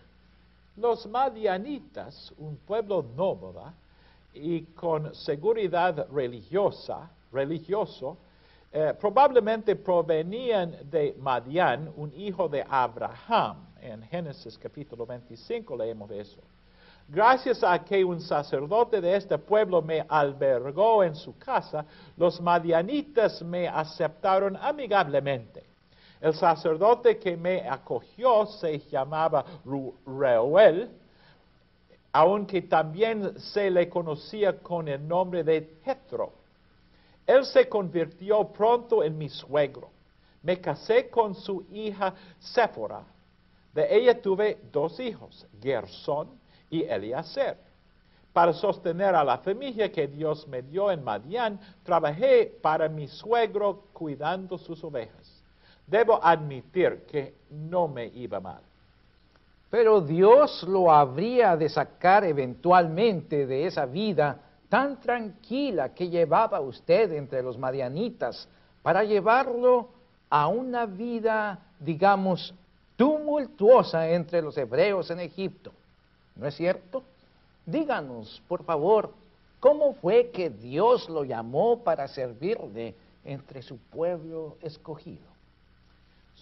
Los 0.77 1.07
madianitas, 1.07 2.31
un 2.37 2.57
pueblo 2.57 3.03
nómada 3.17 3.73
y 4.35 4.61
con 4.61 5.15
seguridad 5.15 6.07
religiosa, 6.11 7.09
eh, 8.71 8.93
probablemente 9.01 9.75
provenían 9.75 10.77
de 10.91 11.15
Madián, 11.19 11.91
un 11.97 12.13
hijo 12.15 12.47
de 12.47 12.63
Abraham. 12.69 13.65
En 13.81 14.03
Génesis 14.03 14.59
capítulo 14.59 15.07
25 15.07 15.75
leemos 15.75 16.11
eso. 16.11 16.39
Gracias 17.07 17.63
a 17.63 17.83
que 17.83 18.05
un 18.05 18.21
sacerdote 18.21 19.01
de 19.01 19.15
este 19.15 19.39
pueblo 19.39 19.81
me 19.81 20.05
albergó 20.07 21.03
en 21.03 21.15
su 21.15 21.35
casa, 21.35 21.83
los 22.15 22.39
madianitas 22.39 23.41
me 23.41 23.67
aceptaron 23.67 24.55
amigablemente. 24.55 25.70
El 26.21 26.35
sacerdote 26.35 27.17
que 27.17 27.35
me 27.35 27.67
acogió 27.67 28.45
se 28.45 28.77
llamaba 28.77 29.43
Reuel, 30.05 30.91
aunque 32.13 32.61
también 32.61 33.39
se 33.39 33.71
le 33.71 33.89
conocía 33.89 34.59
con 34.59 34.87
el 34.87 35.07
nombre 35.07 35.43
de 35.43 35.61
Petro. 35.61 36.31
Él 37.25 37.43
se 37.45 37.67
convirtió 37.67 38.43
pronto 38.49 39.03
en 39.03 39.17
mi 39.17 39.29
suegro. 39.29 39.89
Me 40.43 40.61
casé 40.61 41.09
con 41.09 41.33
su 41.33 41.65
hija 41.71 42.13
Séfora. 42.39 43.01
De 43.73 43.95
ella 43.95 44.21
tuve 44.21 44.59
dos 44.71 44.99
hijos, 44.99 45.47
Gersón 45.59 46.29
y 46.69 46.83
Eliezer. 46.83 47.57
Para 48.31 48.53
sostener 48.53 49.15
a 49.15 49.23
la 49.23 49.39
familia 49.39 49.91
que 49.91 50.07
Dios 50.07 50.47
me 50.47 50.61
dio 50.61 50.91
en 50.91 51.03
Madián, 51.03 51.59
trabajé 51.83 52.59
para 52.61 52.87
mi 52.87 53.07
suegro 53.07 53.85
cuidando 53.93 54.57
sus 54.59 54.83
ovejas 54.83 55.40
debo 55.87 56.23
admitir 56.23 57.05
que 57.09 57.33
no 57.49 57.87
me 57.87 58.07
iba 58.07 58.39
mal. 58.39 58.61
Pero 59.69 60.01
Dios 60.01 60.63
lo 60.63 60.91
habría 60.91 61.55
de 61.55 61.69
sacar 61.69 62.25
eventualmente 62.25 63.47
de 63.47 63.65
esa 63.65 63.85
vida 63.85 64.37
tan 64.67 64.99
tranquila 64.99 65.93
que 65.93 66.09
llevaba 66.09 66.59
usted 66.59 67.13
entre 67.13 67.41
los 67.41 67.57
madianitas 67.57 68.47
para 68.81 69.03
llevarlo 69.03 69.89
a 70.29 70.47
una 70.47 70.85
vida, 70.85 71.59
digamos, 71.79 72.53
tumultuosa 72.95 74.09
entre 74.09 74.41
los 74.41 74.57
hebreos 74.57 75.09
en 75.09 75.21
Egipto. 75.21 75.71
¿No 76.35 76.47
es 76.47 76.55
cierto? 76.55 77.03
Díganos, 77.65 78.41
por 78.47 78.63
favor, 78.63 79.13
¿cómo 79.59 79.93
fue 79.95 80.31
que 80.31 80.49
Dios 80.49 81.09
lo 81.09 81.23
llamó 81.23 81.83
para 81.83 82.07
servirle 82.07 82.95
entre 83.23 83.61
su 83.61 83.77
pueblo 83.77 84.57
escogido? 84.61 85.30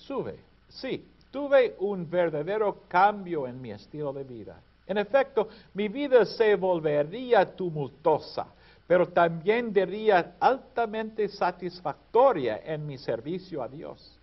Sube, 0.05 0.39
sí, 0.67 1.05
tuve 1.29 1.75
un 1.79 2.09
verdadero 2.09 2.83
cambio 2.87 3.47
en 3.47 3.61
mi 3.61 3.71
estilo 3.71 4.13
de 4.13 4.23
vida. 4.23 4.61
En 4.87 4.97
efecto, 4.97 5.49
mi 5.73 5.87
vida 5.87 6.25
se 6.25 6.55
volvería 6.55 7.55
tumultuosa, 7.55 8.47
pero 8.87 9.07
también 9.09 9.71
diría 9.71 10.35
altamente 10.39 11.27
satisfactoria 11.27 12.61
en 12.63 12.87
mi 12.87 12.97
servicio 12.97 13.61
a 13.61 13.67
Dios. 13.67 14.19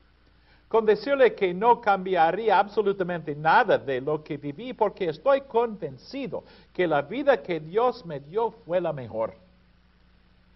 con 0.68 0.84
decirle 0.84 1.34
que 1.34 1.54
no 1.54 1.80
cambiaría 1.80 2.58
absolutamente 2.58 3.34
nada 3.34 3.78
de 3.78 4.00
lo 4.00 4.22
que 4.22 4.36
viví 4.36 4.72
porque 4.72 5.08
estoy 5.08 5.42
convencido 5.42 6.42
que 6.72 6.86
la 6.86 7.02
vida 7.02 7.40
que 7.40 7.60
Dios 7.60 8.04
me 8.04 8.18
dio 8.18 8.50
fue 8.50 8.80
la 8.80 8.92
mejor. 8.92 9.34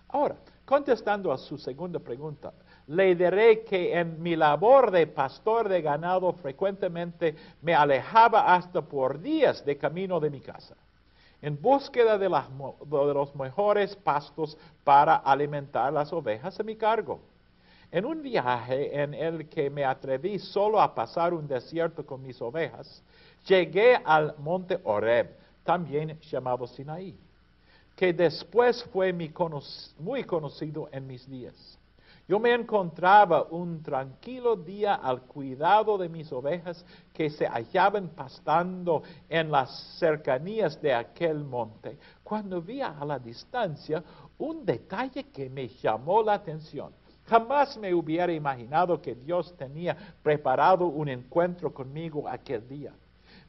Ahora, 0.08 0.36
contestando 0.64 1.32
a 1.32 1.38
su 1.38 1.56
segunda 1.56 2.00
pregunta, 2.00 2.52
le 2.90 3.14
diré 3.14 3.62
que 3.62 3.96
en 3.96 4.20
mi 4.20 4.34
labor 4.34 4.90
de 4.90 5.06
pastor 5.06 5.68
de 5.68 5.80
ganado 5.80 6.32
frecuentemente 6.32 7.36
me 7.62 7.72
alejaba 7.72 8.52
hasta 8.52 8.82
por 8.82 9.20
días 9.20 9.64
de 9.64 9.78
camino 9.78 10.18
de 10.18 10.28
mi 10.28 10.40
casa, 10.40 10.74
en 11.40 11.60
búsqueda 11.62 12.18
de, 12.18 12.28
los 12.28 13.34
mejores 13.36 13.94
pastos 13.94 14.58
para 14.82 15.14
alimentar 15.14 15.92
las 15.92 16.12
ovejas 16.12 16.58
a 16.58 16.64
mi 16.64 16.74
cargo. 16.74 17.20
En 17.92 18.04
un 18.04 18.22
viaje 18.22 19.00
en 19.00 19.14
el 19.14 19.48
que 19.48 19.70
me 19.70 19.84
atreví 19.84 20.40
solo 20.40 20.80
a 20.80 20.92
pasar 20.92 21.32
un 21.32 21.46
desierto 21.46 22.04
con 22.04 22.20
mis 22.20 22.42
ovejas, 22.42 23.04
llegué 23.46 24.00
al 24.04 24.34
monte 24.38 24.80
Oreb, 24.82 25.30
también 25.62 26.18
llamado 26.22 26.66
Sinaí, 26.66 27.16
que 27.94 28.12
después 28.12 28.82
fue 28.92 29.12
muy 29.12 30.24
conocido 30.24 30.88
en 30.90 31.06
mis 31.06 31.30
días. 31.30 31.79
Yo 32.30 32.38
me 32.38 32.54
encontraba 32.54 33.42
un 33.50 33.82
tranquilo 33.82 34.54
día 34.54 34.94
al 34.94 35.22
cuidado 35.22 35.98
de 35.98 36.08
mis 36.08 36.30
ovejas 36.30 36.86
que 37.12 37.28
se 37.28 37.44
hallaban 37.44 38.10
pastando 38.10 39.02
en 39.28 39.50
las 39.50 39.96
cercanías 39.98 40.80
de 40.80 40.94
aquel 40.94 41.42
monte, 41.42 41.98
cuando 42.22 42.62
vi 42.62 42.82
a 42.82 43.04
la 43.04 43.18
distancia 43.18 44.04
un 44.38 44.64
detalle 44.64 45.24
que 45.24 45.50
me 45.50 45.66
llamó 45.66 46.22
la 46.22 46.34
atención. 46.34 46.92
Jamás 47.26 47.76
me 47.76 47.92
hubiera 47.92 48.32
imaginado 48.32 49.02
que 49.02 49.16
Dios 49.16 49.52
tenía 49.56 49.96
preparado 50.22 50.86
un 50.86 51.08
encuentro 51.08 51.74
conmigo 51.74 52.28
aquel 52.28 52.68
día. 52.68 52.92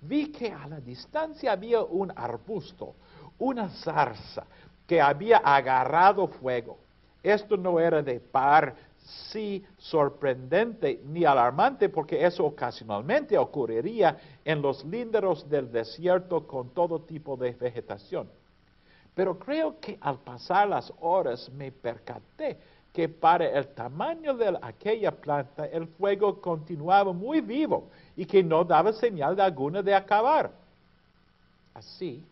Vi 0.01 0.31
que 0.31 0.51
a 0.51 0.65
la 0.65 0.79
distancia 0.79 1.51
había 1.51 1.83
un 1.83 2.11
arbusto, 2.15 2.95
una 3.37 3.69
zarza, 3.69 4.47
que 4.87 4.99
había 4.99 5.37
agarrado 5.37 6.27
fuego. 6.27 6.79
Esto 7.23 7.57
no 7.57 7.79
era 7.79 8.01
de 8.01 8.19
par 8.19 8.75
sí 9.03 9.63
sorprendente 9.77 11.01
ni 11.05 11.25
alarmante 11.25 11.89
porque 11.89 12.25
eso 12.25 12.45
ocasionalmente 12.45 13.37
ocurriría 13.37 14.17
en 14.45 14.61
los 14.61 14.85
linderos 14.85 15.47
del 15.49 15.71
desierto 15.71 16.47
con 16.47 16.69
todo 16.69 17.01
tipo 17.01 17.35
de 17.35 17.51
vegetación. 17.51 18.29
Pero 19.13 19.37
creo 19.37 19.79
que 19.79 19.97
al 20.01 20.19
pasar 20.19 20.69
las 20.69 20.91
horas 21.01 21.49
me 21.51 21.71
percaté 21.71 22.57
que 22.93 23.07
para 23.07 23.45
el 23.45 23.67
tamaño 23.69 24.33
de 24.33 24.57
aquella 24.61 25.11
planta 25.11 25.65
el 25.65 25.87
fuego 25.87 26.39
continuaba 26.41 27.13
muy 27.13 27.41
vivo 27.41 27.89
y 28.15 28.25
que 28.25 28.43
no 28.43 28.63
daba 28.63 28.93
señal 28.93 29.39
alguna 29.39 29.81
de 29.81 29.95
acabar. 29.95 30.51
Así, 31.73 32.23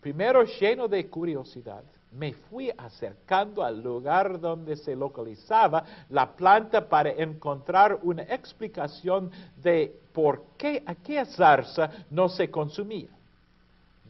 primero 0.00 0.44
lleno 0.44 0.88
de 0.88 1.08
curiosidad, 1.08 1.82
me 2.12 2.32
fui 2.32 2.72
acercando 2.76 3.62
al 3.62 3.82
lugar 3.82 4.40
donde 4.40 4.76
se 4.76 4.96
localizaba 4.96 5.84
la 6.08 6.32
planta 6.32 6.88
para 6.88 7.10
encontrar 7.10 8.00
una 8.02 8.22
explicación 8.22 9.30
de 9.56 9.94
por 10.12 10.42
qué 10.56 10.82
aquella 10.84 11.24
zarza 11.24 11.90
no 12.10 12.28
se 12.28 12.50
consumía. 12.50 13.10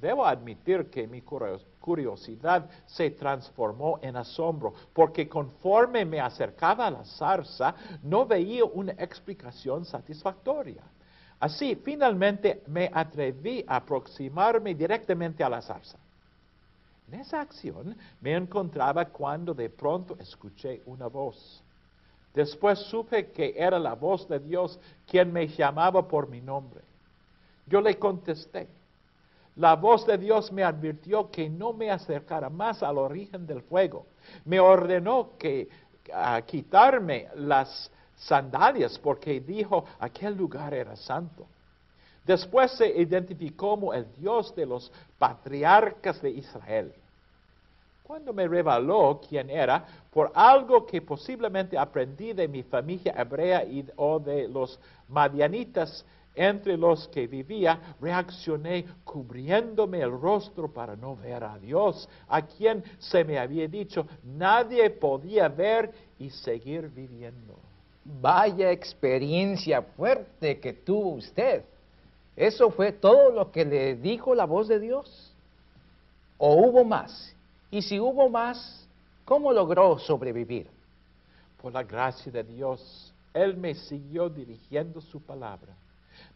Debo 0.01 0.25
admitir 0.25 0.87
que 0.89 1.07
mi 1.07 1.21
curiosidad 1.21 2.71
se 2.87 3.11
transformó 3.11 3.99
en 4.01 4.17
asombro, 4.17 4.73
porque 4.95 5.29
conforme 5.29 6.07
me 6.07 6.21
acercaba 6.21 6.87
a 6.87 6.91
la 6.91 7.05
zarza, 7.05 7.75
no 8.03 8.25
veía 8.25 8.65
una 8.65 8.93
explicación 8.93 9.85
satisfactoria. 9.85 10.83
Así, 11.41 11.75
finalmente 11.75 12.63
me 12.67 12.91
atreví 12.93 13.65
a 13.67 13.77
aproximarme 13.77 14.75
directamente 14.75 15.43
a 15.43 15.49
la 15.49 15.63
zarza. 15.63 15.99
En 17.09 17.19
esa 17.19 17.41
acción 17.41 17.97
me 18.21 18.35
encontraba 18.35 19.07
cuando 19.07 19.53
de 19.53 19.69
pronto 19.69 20.17
escuché 20.21 20.83
una 20.87 21.09
voz. 21.09 21.63
Después 22.33 22.79
supe 22.79 23.33
que 23.33 23.55
era 23.57 23.79
la 23.79 23.95
voz 23.95 24.29
de 24.29 24.39
Dios 24.39 24.79
quien 25.07 25.33
me 25.33 25.49
llamaba 25.49 26.07
por 26.07 26.29
mi 26.29 26.41
nombre. 26.41 26.83
Yo 27.67 27.81
le 27.81 27.99
contesté 27.99 28.69
la 29.57 29.77
voz 29.77 30.07
de 30.07 30.17
Dios 30.17 30.51
me 30.53 30.65
advirtió 30.65 31.31
que 31.31 31.49
no 31.51 31.73
me 31.73 31.91
acercara 31.91 32.49
más 32.49 32.83
al 32.83 32.99
origen 32.99 33.47
del 33.47 33.63
fuego. 33.63 34.07
Me 34.45 34.59
ordenó 34.59 35.33
que 35.39 35.69
a 36.13 36.41
quitarme 36.43 37.29
las 37.35 37.91
sandalias 38.21 38.99
porque 38.99 39.41
dijo 39.41 39.85
aquel 39.99 40.37
lugar 40.37 40.75
era 40.75 40.97
santo. 40.97 41.47
Después 42.25 42.71
se 42.73 42.87
identificó 42.87 43.71
como 43.71 43.95
el 43.95 44.07
Dios 44.17 44.55
de 44.55 44.67
los 44.67 44.93
patriarcas 45.19 46.21
de 46.21 46.31
Israel. 46.31 46.93
Cuando 48.03 48.33
me 48.33 48.47
reveló 48.47 49.21
quién 49.27 49.51
era, 49.51 49.85
por 50.13 50.33
algo 50.35 50.85
que 50.85 51.01
posiblemente 51.01 51.79
aprendí 51.79 52.33
de 52.33 52.49
mi 52.49 52.63
familia 52.63 53.15
hebrea 53.17 53.65
y, 53.65 53.87
o 53.97 54.19
de 54.19 54.49
los 54.49 54.79
madianitas, 55.09 56.05
entre 56.35 56.77
los 56.77 57.09
que 57.09 57.27
vivía, 57.27 57.97
reaccioné 58.01 58.85
cubriéndome 59.05 60.01
el 60.01 60.13
rostro 60.13 60.73
para 60.73 60.97
no 60.97 61.17
ver 61.17 61.43
a 61.43 61.59
Dios, 61.59 62.09
a 62.29 62.43
quien 62.43 62.85
se 62.99 63.25
me 63.25 63.39
había 63.39 63.67
dicho, 63.67 64.07
nadie 64.25 64.91
podía 64.91 65.49
ver 65.49 65.91
y 66.19 66.31
seguir 66.31 66.89
viviendo. 66.89 67.70
Vaya 68.05 68.71
experiencia 68.71 69.83
fuerte 69.83 70.59
que 70.59 70.73
tuvo 70.73 71.11
usted. 71.11 71.65
¿Eso 72.37 72.71
fue 72.71 72.93
todo 72.93 73.31
lo 73.31 73.51
que 73.51 73.65
le 73.65 73.97
dijo 73.97 74.35
la 74.35 74.47
voz 74.47 74.69
de 74.69 74.81
Dios? 74.81 75.33
¿O 76.39 76.55
hubo 76.55 76.85
más? 76.85 77.35
Y 77.71 77.83
si 77.83 78.01
hubo 78.01 78.29
más, 78.29 78.87
¿cómo 79.25 79.53
logró 79.53 79.99
sobrevivir? 79.99 80.67
Por 81.61 81.73
la 81.73 81.83
gracia 81.83 82.33
de 82.33 82.43
Dios, 82.43 83.13
Él 83.35 83.57
me 83.57 83.75
siguió 83.75 84.29
dirigiendo 84.29 85.01
su 85.01 85.21
palabra 85.21 85.75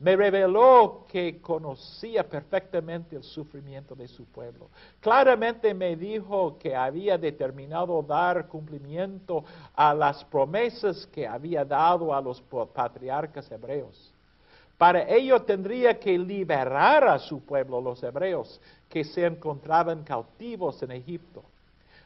me 0.04 0.16
reveló 0.16 1.06
que 1.08 1.40
conocía 1.40 2.28
perfectamente 2.28 3.16
el 3.16 3.22
sufrimiento 3.22 3.94
de 3.94 4.06
su 4.06 4.26
pueblo. 4.26 4.68
Claramente 5.00 5.72
me 5.72 5.96
dijo 5.96 6.58
que 6.58 6.76
había 6.76 7.16
determinado 7.16 8.02
dar 8.02 8.46
cumplimiento 8.46 9.42
a 9.74 9.94
las 9.94 10.22
promesas 10.26 11.06
que 11.06 11.26
había 11.26 11.64
dado 11.64 12.14
a 12.14 12.20
los 12.20 12.42
patriarcas 12.74 13.50
hebreos. 13.50 14.12
Para 14.76 15.08
ello 15.08 15.40
tendría 15.40 15.98
que 15.98 16.18
liberar 16.18 17.08
a 17.08 17.18
su 17.18 17.40
pueblo, 17.40 17.80
los 17.80 18.02
hebreos, 18.02 18.60
que 18.90 19.04
se 19.04 19.24
encontraban 19.24 20.04
cautivos 20.04 20.82
en 20.82 20.90
Egipto. 20.90 21.42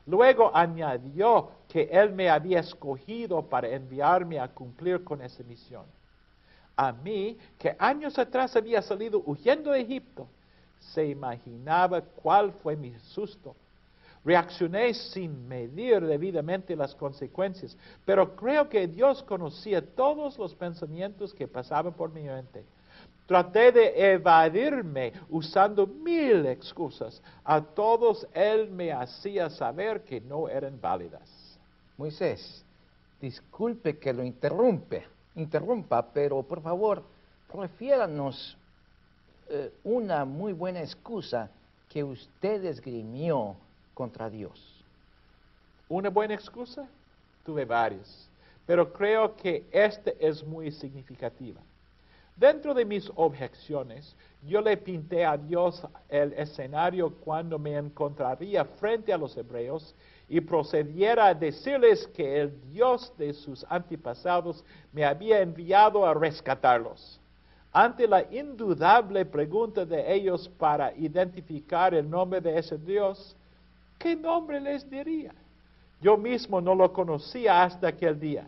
Luego 0.06 0.52
añadió 0.54 1.48
que 1.68 1.88
él 1.90 2.12
me 2.12 2.30
había 2.30 2.60
escogido 2.60 3.42
para 3.42 3.66
enviarme 3.66 4.38
a 4.38 4.46
cumplir 4.46 5.02
con 5.02 5.20
esa 5.20 5.42
misión 5.42 5.97
a 6.78 6.92
mí, 6.92 7.36
que 7.58 7.74
años 7.76 8.16
atrás 8.20 8.54
había 8.54 8.80
salido 8.80 9.20
huyendo 9.26 9.72
de 9.72 9.80
Egipto, 9.80 10.28
se 10.78 11.04
imaginaba 11.04 12.00
cuál 12.00 12.52
fue 12.52 12.76
mi 12.76 12.94
susto. 13.00 13.56
Reaccioné 14.24 14.94
sin 14.94 15.48
medir 15.48 16.06
debidamente 16.06 16.76
las 16.76 16.94
consecuencias, 16.94 17.76
pero 18.04 18.36
creo 18.36 18.68
que 18.68 18.86
Dios 18.86 19.24
conocía 19.24 19.84
todos 19.84 20.38
los 20.38 20.54
pensamientos 20.54 21.34
que 21.34 21.48
pasaban 21.48 21.92
por 21.94 22.12
mi 22.12 22.22
mente. 22.22 22.64
Traté 23.26 23.72
de 23.72 24.12
evadirme 24.12 25.12
usando 25.30 25.84
mil 25.84 26.46
excusas. 26.46 27.20
A 27.42 27.60
todos 27.60 28.24
Él 28.32 28.70
me 28.70 28.92
hacía 28.92 29.50
saber 29.50 30.04
que 30.04 30.20
no 30.20 30.48
eran 30.48 30.80
válidas. 30.80 31.58
Moisés, 31.96 32.64
disculpe 33.20 33.98
que 33.98 34.12
lo 34.12 34.22
interrumpe 34.22 35.17
interrumpa, 35.38 36.02
pero 36.12 36.42
por 36.42 36.60
favor, 36.60 37.02
refiéranos 37.52 38.56
eh, 39.48 39.72
una 39.84 40.24
muy 40.24 40.52
buena 40.52 40.80
excusa 40.80 41.50
que 41.88 42.04
usted 42.04 42.64
esgrimió 42.64 43.56
contra 43.94 44.28
Dios. 44.28 44.84
¿Una 45.88 46.10
buena 46.10 46.34
excusa? 46.34 46.86
Tuve 47.44 47.64
varias, 47.64 48.28
pero 48.66 48.92
creo 48.92 49.34
que 49.36 49.64
esta 49.72 50.10
es 50.20 50.44
muy 50.44 50.70
significativa. 50.70 51.60
Dentro 52.36 52.74
de 52.74 52.84
mis 52.84 53.10
objeciones, 53.16 54.14
yo 54.46 54.60
le 54.60 54.76
pinté 54.76 55.24
a 55.24 55.36
Dios 55.36 55.82
el 56.08 56.32
escenario 56.34 57.12
cuando 57.24 57.58
me 57.58 57.76
encontraría 57.76 58.64
frente 58.64 59.12
a 59.12 59.18
los 59.18 59.36
hebreos 59.36 59.94
y 60.28 60.40
procediera 60.40 61.26
a 61.26 61.34
decirles 61.34 62.06
que 62.08 62.40
el 62.40 62.70
Dios 62.70 63.12
de 63.16 63.32
sus 63.32 63.64
antepasados 63.68 64.64
me 64.92 65.04
había 65.04 65.40
enviado 65.40 66.06
a 66.06 66.12
rescatarlos. 66.12 67.18
Ante 67.72 68.06
la 68.06 68.22
indudable 68.32 69.24
pregunta 69.24 69.84
de 69.84 70.12
ellos 70.12 70.48
para 70.58 70.94
identificar 70.96 71.94
el 71.94 72.08
nombre 72.08 72.40
de 72.40 72.58
ese 72.58 72.76
Dios, 72.76 73.36
¿qué 73.98 74.16
nombre 74.16 74.60
les 74.60 74.88
diría? 74.88 75.34
Yo 76.00 76.16
mismo 76.16 76.60
no 76.60 76.74
lo 76.74 76.92
conocía 76.92 77.62
hasta 77.62 77.88
aquel 77.88 78.18
día. 78.18 78.46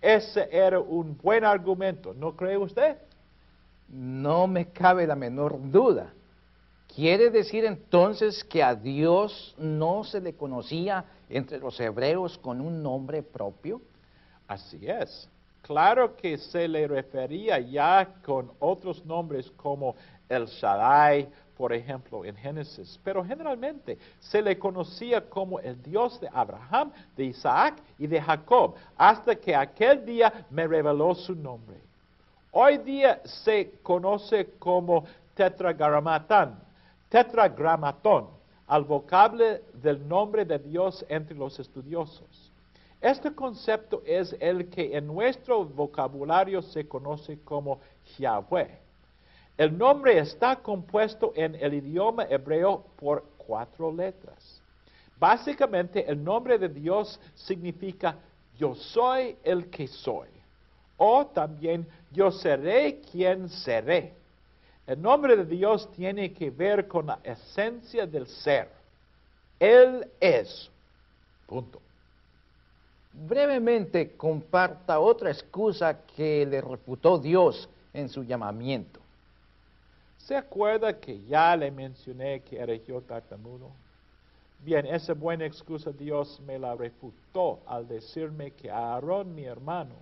Ese 0.00 0.48
era 0.50 0.80
un 0.80 1.16
buen 1.16 1.44
argumento, 1.44 2.14
¿no 2.14 2.34
cree 2.34 2.56
usted? 2.56 2.96
No 3.88 4.46
me 4.46 4.66
cabe 4.66 5.06
la 5.06 5.16
menor 5.16 5.58
duda. 5.70 6.12
¿Quiere 6.94 7.30
decir 7.30 7.64
entonces 7.64 8.42
que 8.44 8.62
a 8.62 8.74
Dios 8.74 9.54
no 9.56 10.02
se 10.04 10.20
le 10.20 10.34
conocía 10.34 11.04
entre 11.28 11.58
los 11.58 11.78
hebreos 11.78 12.36
con 12.38 12.60
un 12.60 12.82
nombre 12.82 13.22
propio? 13.22 13.80
Así 14.48 14.88
es. 14.88 15.28
Claro 15.62 16.16
que 16.16 16.36
se 16.36 16.66
le 16.66 16.88
refería 16.88 17.60
ya 17.60 18.14
con 18.24 18.50
otros 18.58 19.04
nombres 19.04 19.50
como 19.56 19.94
el 20.28 20.46
Shaddai, 20.46 21.28
por 21.56 21.72
ejemplo, 21.72 22.24
en 22.24 22.34
Génesis, 22.34 22.98
pero 23.04 23.24
generalmente 23.24 23.98
se 24.18 24.40
le 24.42 24.58
conocía 24.58 25.20
como 25.28 25.60
el 25.60 25.80
Dios 25.82 26.18
de 26.20 26.28
Abraham, 26.32 26.90
de 27.16 27.24
Isaac 27.26 27.76
y 27.98 28.06
de 28.06 28.20
Jacob, 28.20 28.74
hasta 28.96 29.36
que 29.36 29.54
aquel 29.54 30.04
día 30.04 30.46
me 30.50 30.66
reveló 30.66 31.14
su 31.14 31.34
nombre. 31.34 31.76
Hoy 32.50 32.78
día 32.78 33.20
se 33.24 33.74
conoce 33.82 34.54
como 34.58 35.04
tetragramatán, 35.34 36.58
tetragramatón, 37.10 38.28
al 38.66 38.84
vocable 38.84 39.62
del 39.74 40.08
nombre 40.08 40.44
de 40.44 40.58
Dios 40.58 41.04
entre 41.08 41.36
los 41.36 41.58
estudiosos. 41.58 42.52
Este 43.00 43.34
concepto 43.34 44.02
es 44.06 44.34
el 44.38 44.70
que 44.70 44.96
en 44.96 45.06
nuestro 45.06 45.64
vocabulario 45.64 46.62
se 46.62 46.86
conoce 46.86 47.40
como 47.40 47.80
Yahweh. 48.16 48.78
El 49.58 49.76
nombre 49.76 50.18
está 50.18 50.56
compuesto 50.56 51.32
en 51.34 51.54
el 51.56 51.74
idioma 51.74 52.24
hebreo 52.30 52.84
por 52.96 53.24
cuatro 53.36 53.92
letras. 53.92 54.62
Básicamente 55.18 56.08
el 56.08 56.22
nombre 56.22 56.58
de 56.58 56.68
Dios 56.68 57.18
significa 57.34 58.16
yo 58.56 58.74
soy 58.74 59.36
el 59.42 59.68
que 59.68 59.88
soy. 59.88 60.28
O 60.96 61.26
también 61.26 61.86
yo 62.12 62.30
seré 62.30 63.00
quien 63.00 63.48
seré. 63.48 64.19
El 64.90 65.00
nombre 65.00 65.36
de 65.36 65.44
Dios 65.44 65.88
tiene 65.92 66.32
que 66.32 66.50
ver 66.50 66.88
con 66.88 67.06
la 67.06 67.20
esencia 67.22 68.08
del 68.08 68.26
ser. 68.26 68.68
Él 69.60 70.04
es. 70.18 70.68
Punto. 71.46 71.80
Brevemente 73.12 74.16
comparta 74.16 74.98
otra 74.98 75.30
excusa 75.30 75.96
que 76.16 76.44
le 76.44 76.60
refutó 76.60 77.18
Dios 77.18 77.68
en 77.92 78.08
su 78.08 78.24
llamamiento. 78.24 78.98
¿Se 80.18 80.36
acuerda 80.36 80.98
que 80.98 81.22
ya 81.22 81.54
le 81.54 81.70
mencioné 81.70 82.40
que 82.40 82.58
era 82.58 82.74
yo 82.74 83.00
tartamudo? 83.00 83.70
Bien, 84.64 84.86
esa 84.86 85.14
buena 85.14 85.46
excusa 85.46 85.92
Dios 85.92 86.40
me 86.44 86.58
la 86.58 86.74
refutó 86.74 87.60
al 87.64 87.86
decirme 87.86 88.50
que 88.50 88.68
Aarón, 88.68 89.36
mi 89.36 89.44
hermano, 89.44 89.94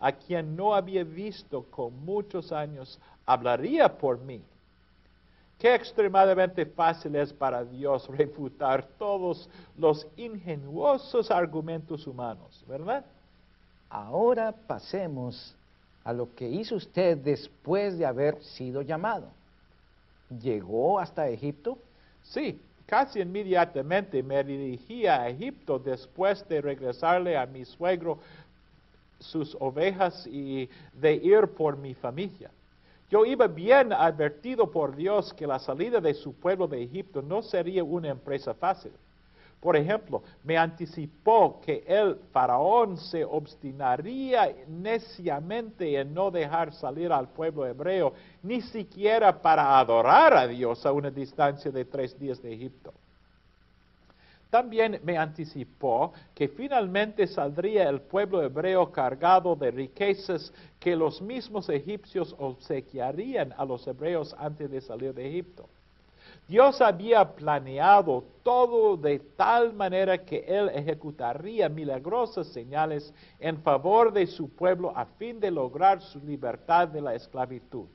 a 0.00 0.12
quien 0.12 0.56
no 0.56 0.74
había 0.74 1.04
visto 1.04 1.62
con 1.70 2.04
muchos 2.04 2.50
años, 2.50 2.98
hablaría 3.26 3.96
por 3.98 4.18
mí. 4.20 4.42
Qué 5.58 5.74
extremadamente 5.74 6.64
fácil 6.64 7.14
es 7.16 7.32
para 7.32 7.64
Dios 7.64 8.08
refutar 8.08 8.88
todos 8.98 9.48
los 9.76 10.06
ingenuosos 10.16 11.30
argumentos 11.30 12.06
humanos, 12.06 12.64
¿verdad? 12.66 13.04
Ahora 13.90 14.52
pasemos 14.66 15.54
a 16.02 16.14
lo 16.14 16.34
que 16.34 16.48
hizo 16.48 16.76
usted 16.76 17.18
después 17.18 17.98
de 17.98 18.06
haber 18.06 18.42
sido 18.42 18.80
llamado 18.80 19.28
llegó 20.38 20.98
hasta 21.00 21.28
Egipto? 21.28 21.78
Sí, 22.22 22.60
casi 22.86 23.20
inmediatamente 23.20 24.22
me 24.22 24.42
dirigí 24.44 25.06
a 25.06 25.28
Egipto 25.28 25.78
después 25.78 26.46
de 26.48 26.60
regresarle 26.60 27.36
a 27.36 27.46
mi 27.46 27.64
suegro 27.64 28.18
sus 29.20 29.56
ovejas 29.60 30.26
y 30.26 30.68
de 30.92 31.14
ir 31.14 31.46
por 31.48 31.76
mi 31.76 31.94
familia. 31.94 32.50
Yo 33.10 33.24
iba 33.24 33.46
bien 33.46 33.92
advertido 33.92 34.70
por 34.70 34.94
Dios 34.94 35.34
que 35.34 35.46
la 35.46 35.58
salida 35.58 36.00
de 36.00 36.14
su 36.14 36.34
pueblo 36.34 36.66
de 36.68 36.82
Egipto 36.82 37.22
no 37.22 37.42
sería 37.42 37.82
una 37.82 38.08
empresa 38.08 38.54
fácil. 38.54 38.92
Por 39.60 39.76
ejemplo, 39.76 40.22
me 40.42 40.56
anticipó 40.56 41.60
que 41.60 41.84
el 41.86 42.16
faraón 42.32 42.96
se 42.96 43.24
obstinaría 43.24 44.54
neciamente 44.68 46.00
en 46.00 46.14
no 46.14 46.30
dejar 46.30 46.72
salir 46.72 47.12
al 47.12 47.28
pueblo 47.28 47.66
hebreo, 47.66 48.14
ni 48.42 48.62
siquiera 48.62 49.42
para 49.42 49.78
adorar 49.78 50.32
a 50.34 50.46
Dios 50.46 50.86
a 50.86 50.92
una 50.92 51.10
distancia 51.10 51.70
de 51.70 51.84
tres 51.84 52.18
días 52.18 52.40
de 52.40 52.54
Egipto. 52.54 52.94
También 54.50 55.00
me 55.04 55.16
anticipó 55.16 56.12
que 56.34 56.48
finalmente 56.48 57.28
saldría 57.28 57.88
el 57.88 58.00
pueblo 58.00 58.42
hebreo 58.42 58.90
cargado 58.90 59.54
de 59.54 59.70
riquezas 59.70 60.52
que 60.80 60.96
los 60.96 61.22
mismos 61.22 61.68
egipcios 61.68 62.34
obsequiarían 62.36 63.54
a 63.56 63.64
los 63.64 63.86
hebreos 63.86 64.34
antes 64.38 64.68
de 64.68 64.80
salir 64.80 65.14
de 65.14 65.28
Egipto. 65.28 65.68
Dios 66.48 66.80
había 66.80 67.36
planeado 67.36 68.24
todo 68.42 68.96
de 68.96 69.20
tal 69.20 69.72
manera 69.72 70.18
que 70.18 70.44
Él 70.48 70.68
ejecutaría 70.74 71.68
milagrosas 71.68 72.48
señales 72.48 73.14
en 73.38 73.62
favor 73.62 74.12
de 74.12 74.26
su 74.26 74.48
pueblo 74.48 74.92
a 74.96 75.04
fin 75.04 75.38
de 75.38 75.52
lograr 75.52 76.02
su 76.02 76.18
libertad 76.18 76.88
de 76.88 77.02
la 77.02 77.14
esclavitud. 77.14 77.86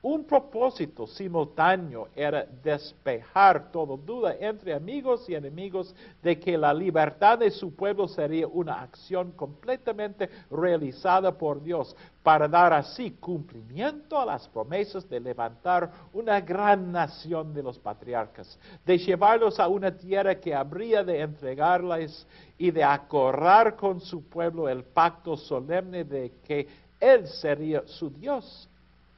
Un 0.00 0.24
propósito 0.24 1.08
simultáneo 1.08 2.08
era 2.14 2.46
despejar 2.62 3.72
toda 3.72 3.96
duda 3.96 4.36
entre 4.38 4.72
amigos 4.72 5.28
y 5.28 5.34
enemigos 5.34 5.92
de 6.22 6.38
que 6.38 6.56
la 6.56 6.72
libertad 6.72 7.38
de 7.38 7.50
su 7.50 7.74
pueblo 7.74 8.06
sería 8.06 8.46
una 8.46 8.80
acción 8.80 9.32
completamente 9.32 10.30
realizada 10.52 11.36
por 11.36 11.60
Dios 11.60 11.96
para 12.22 12.46
dar 12.46 12.72
así 12.74 13.10
cumplimiento 13.18 14.16
a 14.16 14.24
las 14.24 14.46
promesas 14.48 15.08
de 15.08 15.18
levantar 15.18 15.90
una 16.12 16.40
gran 16.42 16.92
nación 16.92 17.52
de 17.52 17.64
los 17.64 17.76
patriarcas, 17.80 18.56
de 18.86 18.98
llevarlos 18.98 19.58
a 19.58 19.66
una 19.66 19.90
tierra 19.90 20.36
que 20.36 20.54
habría 20.54 21.02
de 21.02 21.22
entregarles 21.22 22.24
y 22.56 22.70
de 22.70 22.84
acordar 22.84 23.74
con 23.74 24.00
su 24.00 24.28
pueblo 24.28 24.68
el 24.68 24.84
pacto 24.84 25.36
solemne 25.36 26.04
de 26.04 26.34
que 26.46 26.68
Él 27.00 27.26
sería 27.26 27.82
su 27.86 28.10
Dios 28.10 28.68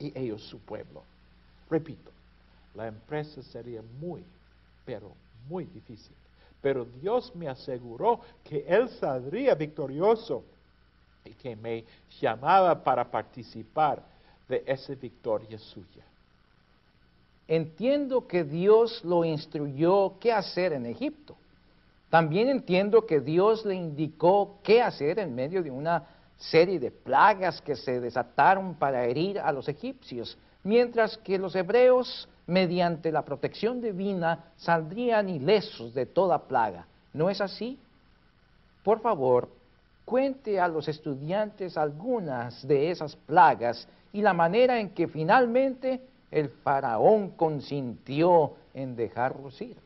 y 0.00 0.12
ellos 0.18 0.42
su 0.42 0.58
pueblo. 0.58 1.04
Repito, 1.70 2.10
la 2.74 2.88
empresa 2.88 3.42
sería 3.42 3.82
muy, 4.00 4.24
pero 4.84 5.12
muy 5.48 5.66
difícil. 5.66 6.16
Pero 6.60 6.84
Dios 6.84 7.34
me 7.36 7.48
aseguró 7.48 8.20
que 8.42 8.64
Él 8.66 8.88
saldría 8.98 9.54
victorioso 9.54 10.42
y 11.24 11.30
que 11.30 11.54
me 11.54 11.84
llamaba 12.20 12.82
para 12.82 13.08
participar 13.08 14.02
de 14.48 14.64
esa 14.66 14.94
victoria 14.94 15.58
suya. 15.58 16.04
Entiendo 17.46 18.26
que 18.26 18.44
Dios 18.44 19.04
lo 19.04 19.24
instruyó 19.24 20.18
qué 20.18 20.32
hacer 20.32 20.72
en 20.72 20.86
Egipto. 20.86 21.36
También 22.08 22.48
entiendo 22.48 23.06
que 23.06 23.20
Dios 23.20 23.64
le 23.64 23.74
indicó 23.74 24.58
qué 24.62 24.82
hacer 24.82 25.18
en 25.18 25.34
medio 25.34 25.62
de 25.62 25.70
una 25.70 26.06
serie 26.40 26.80
de 26.80 26.90
plagas 26.90 27.60
que 27.60 27.76
se 27.76 28.00
desataron 28.00 28.74
para 28.74 29.04
herir 29.04 29.38
a 29.38 29.52
los 29.52 29.68
egipcios, 29.68 30.36
mientras 30.64 31.16
que 31.18 31.38
los 31.38 31.54
hebreos, 31.54 32.28
mediante 32.46 33.12
la 33.12 33.24
protección 33.24 33.80
divina, 33.80 34.52
saldrían 34.56 35.28
ilesos 35.28 35.94
de 35.94 36.06
toda 36.06 36.48
plaga. 36.48 36.86
¿No 37.12 37.28
es 37.28 37.40
así? 37.40 37.78
Por 38.82 39.00
favor, 39.00 39.50
cuente 40.04 40.58
a 40.58 40.66
los 40.66 40.88
estudiantes 40.88 41.76
algunas 41.76 42.66
de 42.66 42.90
esas 42.90 43.14
plagas 43.14 43.86
y 44.12 44.22
la 44.22 44.32
manera 44.32 44.80
en 44.80 44.90
que 44.90 45.06
finalmente 45.06 46.00
el 46.30 46.48
faraón 46.48 47.30
consintió 47.30 48.54
en 48.72 48.96
dejarlos 48.96 49.60
ir. 49.60 49.76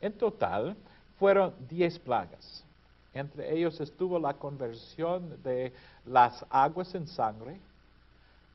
En 0.00 0.12
total, 0.12 0.76
fueron 1.18 1.54
diez 1.68 1.98
plagas. 1.98 2.64
Entre 3.12 3.52
ellos 3.56 3.80
estuvo 3.80 4.18
la 4.18 4.34
conversión 4.34 5.42
de 5.42 5.72
las 6.06 6.44
aguas 6.48 6.94
en 6.94 7.08
sangre, 7.08 7.58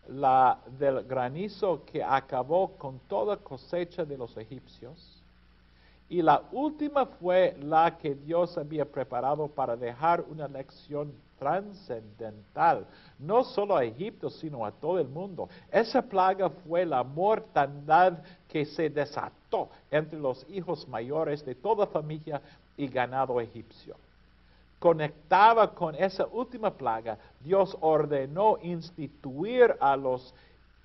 la 0.07 0.59
del 0.79 1.03
granizo 1.03 1.83
que 1.85 2.03
acabó 2.03 2.71
con 2.77 2.99
toda 3.09 3.37
cosecha 3.37 4.05
de 4.05 4.17
los 4.17 4.37
egipcios, 4.37 5.21
y 6.07 6.21
la 6.21 6.43
última 6.51 7.05
fue 7.05 7.57
la 7.59 7.97
que 7.97 8.13
Dios 8.13 8.57
había 8.57 8.85
preparado 8.85 9.47
para 9.47 9.75
dejar 9.75 10.21
una 10.21 10.47
lección 10.47 11.11
trascendental, 11.39 12.85
no 13.19 13.43
solo 13.43 13.75
a 13.75 13.83
Egipto, 13.83 14.29
sino 14.29 14.65
a 14.65 14.71
todo 14.71 14.99
el 14.99 15.07
mundo. 15.07 15.49
Esa 15.71 16.01
plaga 16.01 16.49
fue 16.49 16.85
la 16.85 17.03
mortandad 17.03 18.19
que 18.47 18.65
se 18.65 18.89
desató 18.89 19.69
entre 19.91 20.19
los 20.19 20.45
hijos 20.49 20.87
mayores 20.87 21.43
de 21.43 21.55
toda 21.55 21.87
familia 21.87 22.41
y 22.77 22.87
ganado 22.87 23.41
egipcio 23.41 23.97
conectaba 24.85 25.73
con 25.73 25.95
esa 25.95 26.27
última 26.27 26.69
plaga, 26.69 27.17
Dios 27.39 27.75
ordenó 27.81 28.59
instituir 28.61 29.75
a 29.79 29.97
los 29.97 30.31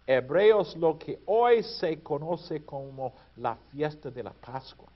hebreos 0.07 0.75
lo 0.75 0.99
que 0.99 1.21
hoy 1.27 1.63
se 1.63 2.03
conoce 2.03 2.65
como 2.65 3.13
la 3.37 3.57
fiesta 3.71 4.09
de 4.09 4.23
la 4.23 4.33
Pascua. 4.33 4.89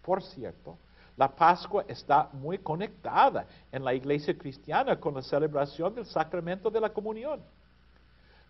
Por 0.00 0.22
cierto, 0.22 0.78
La 1.18 1.28
Pascua 1.28 1.84
está 1.86 2.30
muy 2.32 2.56
conectada 2.56 3.44
en 3.70 3.84
la 3.84 3.92
iglesia 3.92 4.38
cristiana 4.38 4.98
con 4.98 5.12
la 5.12 5.20
celebración 5.20 5.94
del 5.94 6.06
sacramento 6.06 6.70
de 6.70 6.80
la 6.80 6.88
comunión. 6.88 7.42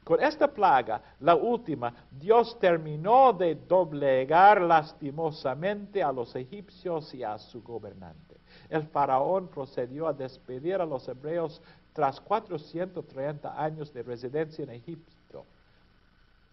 Con 0.04 0.22
esta 0.22 0.46
plaga, 0.46 1.02
la 1.18 1.34
última, 1.34 1.92
Dios 2.12 2.56
terminó 2.60 3.32
de 3.32 3.56
doblegar 3.56 4.60
lastimosamente 4.60 6.00
a 6.00 6.12
los 6.12 6.32
egipcios 6.36 7.12
y 7.12 7.24
a 7.24 7.36
su 7.38 7.60
gobernante. 7.60 8.41
El 8.72 8.84
faraón 8.84 9.48
procedió 9.48 10.08
a 10.08 10.14
despedir 10.14 10.76
a 10.76 10.86
los 10.86 11.06
hebreos 11.06 11.60
tras 11.92 12.18
430 12.22 13.62
años 13.62 13.92
de 13.92 14.02
residencia 14.02 14.64
en 14.64 14.70
Egipto, 14.70 15.44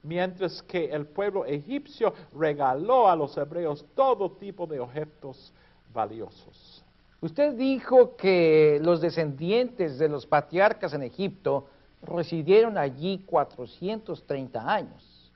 mientras 0.03 0.61
que 0.63 0.89
el 0.91 1.05
pueblo 1.05 1.45
egipcio 1.45 2.13
regaló 2.35 3.07
a 3.07 3.15
los 3.15 3.37
hebreos 3.37 3.85
todo 3.95 4.31
tipo 4.31 4.67
de 4.67 4.81
objetos 4.81 5.53
valiosos. 5.93 6.83
Usted 7.21 7.53
dijo 7.53 8.17
que 8.17 8.81
los 8.83 8.99
descendientes 8.99 9.97
de 9.97 10.09
los 10.09 10.25
patriarcas 10.25 10.93
en 10.93 11.03
Egipto 11.03 11.67
residieron 12.01 12.77
allí 12.77 13.19
430 13.25 14.69
años. 14.69 15.31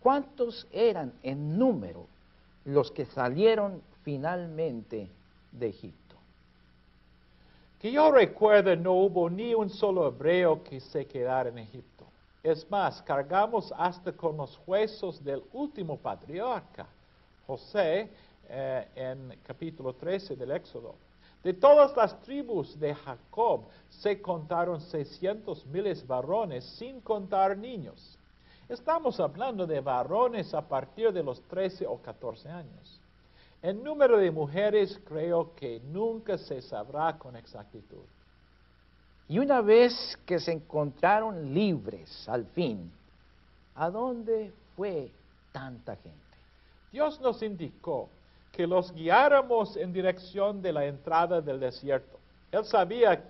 ¿Cuántos 0.00 0.68
eran 0.70 1.14
en 1.22 1.58
número 1.58 2.06
los 2.66 2.90
que 2.90 3.06
salieron 3.06 3.80
finalmente 4.02 5.08
de 5.50 5.68
Egipto? 5.68 5.99
Que 7.80 7.90
yo 7.90 8.10
recuerde, 8.12 8.76
no 8.76 8.92
hubo 8.92 9.30
ni 9.30 9.54
un 9.54 9.70
solo 9.70 10.06
hebreo 10.06 10.62
que 10.62 10.80
se 10.80 11.06
quedara 11.06 11.48
en 11.48 11.56
Egipto. 11.56 12.04
Es 12.42 12.70
más, 12.70 13.00
cargamos 13.00 13.72
hasta 13.74 14.12
con 14.12 14.36
los 14.36 14.60
huesos 14.66 15.24
del 15.24 15.42
último 15.54 15.96
patriarca, 15.96 16.86
José, 17.46 18.10
eh, 18.50 18.86
en 18.94 19.34
capítulo 19.42 19.94
13 19.94 20.36
del 20.36 20.50
Éxodo. 20.50 20.94
De 21.42 21.54
todas 21.54 21.96
las 21.96 22.20
tribus 22.20 22.78
de 22.78 22.94
Jacob 22.94 23.62
se 23.88 24.20
contaron 24.20 24.78
600 24.82 25.64
miles 25.64 26.06
varones, 26.06 26.64
sin 26.64 27.00
contar 27.00 27.56
niños. 27.56 28.18
Estamos 28.68 29.18
hablando 29.20 29.66
de 29.66 29.80
varones 29.80 30.52
a 30.52 30.60
partir 30.60 31.14
de 31.14 31.22
los 31.22 31.40
13 31.48 31.86
o 31.86 31.96
14 31.96 32.50
años. 32.50 32.99
El 33.62 33.82
número 33.84 34.16
de 34.16 34.30
mujeres 34.30 34.98
creo 35.04 35.54
que 35.54 35.80
nunca 35.92 36.38
se 36.38 36.62
sabrá 36.62 37.18
con 37.18 37.36
exactitud. 37.36 38.04
Y 39.28 39.38
una 39.38 39.60
vez 39.60 40.18
que 40.24 40.40
se 40.40 40.52
encontraron 40.52 41.52
libres 41.52 42.28
al 42.28 42.46
fin, 42.46 42.90
¿a 43.74 43.90
dónde 43.90 44.50
fue 44.76 45.10
tanta 45.52 45.94
gente? 45.96 46.18
Dios 46.90 47.20
nos 47.20 47.42
indicó 47.42 48.08
que 48.50 48.66
los 48.66 48.92
guiáramos 48.92 49.76
en 49.76 49.92
dirección 49.92 50.60
de 50.62 50.72
la 50.72 50.86
entrada 50.86 51.40
del 51.40 51.60
desierto. 51.60 52.18
Él 52.50 52.64
sabía, 52.64 53.22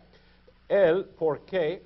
él, 0.68 1.04
por 1.18 1.40
qué. 1.40 1.82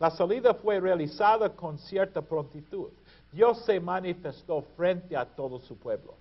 La 0.00 0.10
salida 0.10 0.54
fue 0.54 0.80
realizada 0.80 1.50
con 1.50 1.78
cierta 1.78 2.20
prontitud. 2.22 2.88
Dios 3.30 3.64
se 3.64 3.78
manifestó 3.78 4.62
frente 4.76 5.16
a 5.16 5.24
todo 5.24 5.60
su 5.60 5.76
pueblo. 5.76 6.14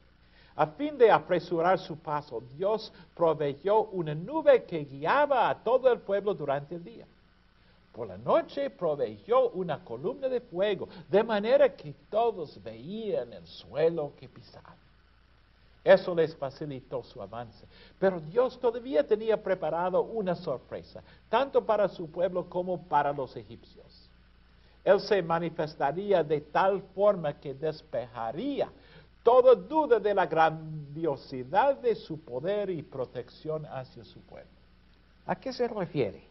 A 0.56 0.68
fin 0.68 0.98
de 0.98 1.12
apresurar 1.12 1.78
su 1.80 1.98
paso, 1.98 2.42
Dios 2.56 2.92
proveyó 3.14 3.84
una 3.92 4.16
nube 4.16 4.64
que 4.64 4.86
guiaba 4.86 5.50
a 5.50 5.64
todo 5.64 5.92
el 5.92 6.00
pueblo 6.00 6.34
durante 6.34 6.76
el 6.76 6.84
día. 6.84 7.06
Por 7.92 8.08
la 8.08 8.18
noche 8.18 8.70
proveyó 8.70 9.50
una 9.50 9.84
columna 9.84 10.30
de 10.30 10.42
fuego, 10.42 10.88
de 11.10 11.24
manera 11.24 11.76
que 11.76 11.94
todos 12.10 12.62
veían 12.64 13.34
el 13.34 13.46
suelo 13.46 14.14
que 14.18 14.30
pisaban. 14.30 14.76
Eso 15.84 16.16
les 16.16 16.36
facilitó 16.36 17.04
su 17.04 17.22
avance. 17.22 17.66
Pero 18.00 18.20
Dios 18.20 18.60
todavía 18.60 19.06
tenía 19.06 19.42
preparado 19.42 20.02
una 20.02 20.36
sorpresa, 20.36 21.04
tanto 21.30 21.64
para 21.64 21.88
su 21.88 22.10
pueblo 22.10 22.50
como 22.50 22.82
para 22.88 23.14
los 23.14 23.36
egipcios. 23.36 24.10
Él 24.84 25.00
se 25.00 25.22
manifestaría 25.22 26.24
de 26.24 26.42
tal 26.42 26.82
forma 26.94 27.40
que 27.40 27.54
despejaría 27.54 28.70
toda 29.26 29.56
duda 29.56 30.00
de 30.00 30.14
la 30.14 30.28
grandiosidad 30.28 31.78
de 31.78 31.96
su 31.96 32.20
poder 32.20 32.70
y 32.70 32.84
protección 32.84 33.66
hacia 33.66 34.06
su 34.06 34.22
pueblo. 34.22 34.52
¿A 35.26 35.36
qué 35.36 35.52
se 35.52 35.68
refiere? 35.68 36.24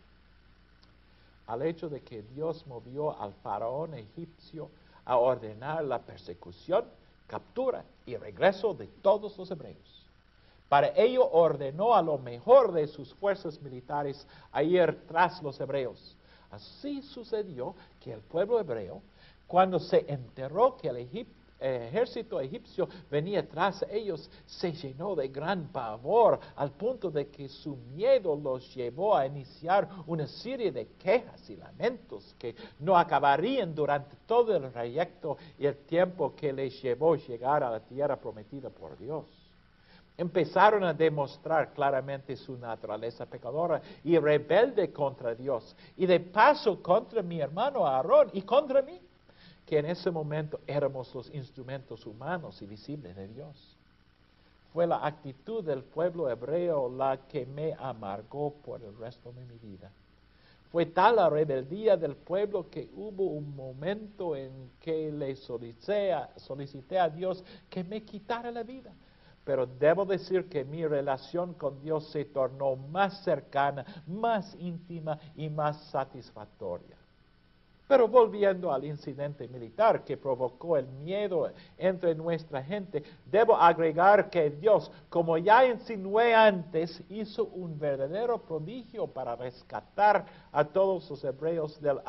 Al 1.48 1.62
hecho 1.62 1.88
de 1.88 2.00
que 2.02 2.22
Dios 2.22 2.64
movió 2.68 3.20
al 3.20 3.34
faraón 3.42 3.94
egipcio 3.94 4.70
a 5.04 5.16
ordenar 5.16 5.82
la 5.82 5.98
persecución 5.98 6.84
captura 7.26 7.84
y 8.06 8.16
regreso 8.16 8.74
de 8.74 8.86
todos 8.86 9.36
los 9.38 9.50
hebreos. 9.50 10.06
Para 10.68 10.96
ello 10.96 11.28
ordenó 11.28 11.96
a 11.96 12.02
lo 12.02 12.16
mejor 12.18 12.70
de 12.70 12.86
sus 12.86 13.12
fuerzas 13.14 13.60
militares 13.60 14.24
a 14.52 14.62
ir 14.62 15.04
tras 15.08 15.42
los 15.42 15.58
hebreos. 15.58 16.16
Así 16.48 17.02
sucedió 17.02 17.74
que 17.98 18.12
el 18.12 18.20
pueblo 18.20 18.60
hebreo, 18.60 19.02
cuando 19.48 19.80
se 19.80 20.04
enteró 20.06 20.76
que 20.76 20.88
el 20.88 20.98
Egipto 20.98 21.43
ejército 21.64 22.40
egipcio 22.40 22.88
venía 23.10 23.48
tras 23.48 23.84
ellos, 23.90 24.30
se 24.46 24.72
llenó 24.72 25.14
de 25.14 25.28
gran 25.28 25.68
pavor 25.68 26.38
al 26.56 26.72
punto 26.72 27.10
de 27.10 27.28
que 27.28 27.48
su 27.48 27.76
miedo 27.76 28.36
los 28.36 28.74
llevó 28.74 29.16
a 29.16 29.26
iniciar 29.26 29.88
una 30.06 30.26
serie 30.26 30.70
de 30.70 30.88
quejas 30.98 31.48
y 31.48 31.56
lamentos 31.56 32.34
que 32.38 32.54
no 32.80 32.96
acabarían 32.96 33.74
durante 33.74 34.16
todo 34.26 34.54
el 34.54 34.70
trayecto 34.70 35.36
y 35.58 35.66
el 35.66 35.78
tiempo 35.86 36.34
que 36.34 36.52
les 36.52 36.80
llevó 36.82 37.16
llegar 37.16 37.62
a 37.62 37.70
la 37.70 37.80
tierra 37.80 38.16
prometida 38.16 38.70
por 38.70 38.98
Dios. 38.98 39.24
Empezaron 40.16 40.84
a 40.84 40.94
demostrar 40.94 41.72
claramente 41.72 42.36
su 42.36 42.56
naturaleza 42.56 43.26
pecadora 43.26 43.82
y 44.04 44.16
rebelde 44.16 44.92
contra 44.92 45.34
Dios, 45.34 45.74
y 45.96 46.06
de 46.06 46.20
paso 46.20 46.80
contra 46.80 47.20
mi 47.20 47.40
hermano 47.40 47.84
Aarón 47.84 48.30
y 48.32 48.42
contra 48.42 48.80
mí 48.82 49.00
que 49.66 49.78
en 49.78 49.86
ese 49.86 50.10
momento 50.10 50.60
éramos 50.66 51.14
los 51.14 51.32
instrumentos 51.34 52.06
humanos 52.06 52.60
y 52.62 52.66
visibles 52.66 53.16
de 53.16 53.28
Dios. 53.28 53.76
Fue 54.72 54.86
la 54.86 55.06
actitud 55.06 55.64
del 55.64 55.84
pueblo 55.84 56.28
hebreo 56.28 56.88
la 56.88 57.26
que 57.28 57.46
me 57.46 57.74
amargó 57.74 58.52
por 58.64 58.82
el 58.82 58.96
resto 58.98 59.32
de 59.32 59.44
mi 59.44 59.58
vida. 59.58 59.90
Fue 60.72 60.86
tal 60.86 61.16
la 61.16 61.30
rebeldía 61.30 61.96
del 61.96 62.16
pueblo 62.16 62.68
que 62.68 62.90
hubo 62.96 63.26
un 63.26 63.54
momento 63.54 64.34
en 64.34 64.72
que 64.80 65.12
le 65.12 65.36
solicité 65.36 66.12
a, 66.12 66.30
solicité 66.36 66.98
a 66.98 67.08
Dios 67.08 67.44
que 67.70 67.84
me 67.84 68.02
quitara 68.02 68.50
la 68.50 68.64
vida. 68.64 68.92
Pero 69.44 69.66
debo 69.66 70.04
decir 70.04 70.48
que 70.48 70.64
mi 70.64 70.84
relación 70.84 71.54
con 71.54 71.80
Dios 71.80 72.10
se 72.10 72.24
tornó 72.24 72.74
más 72.74 73.22
cercana, 73.22 73.84
más 74.08 74.56
íntima 74.58 75.18
y 75.36 75.48
más 75.48 75.80
satisfactoria. 75.90 76.96
Pero 77.86 78.08
volviendo 78.08 78.72
al 78.72 78.84
incidente 78.84 79.46
militar 79.46 80.04
que 80.04 80.16
provocó 80.16 80.78
el 80.78 80.86
miedo 80.86 81.52
entre 81.76 82.14
nuestra 82.14 82.62
gente, 82.62 83.04
debo 83.26 83.54
agregar 83.56 84.30
que 84.30 84.48
Dios, 84.48 84.90
como 85.10 85.36
ya 85.36 85.66
insinué 85.66 86.34
antes, 86.34 87.02
hizo 87.10 87.44
un 87.44 87.78
verdadero 87.78 88.38
prodigio 88.38 89.06
para 89.06 89.36
rescatar 89.36 90.24
a 90.50 90.64
todos 90.64 91.10
los 91.10 91.22
hebreos 91.24 91.78
del 91.82 92.00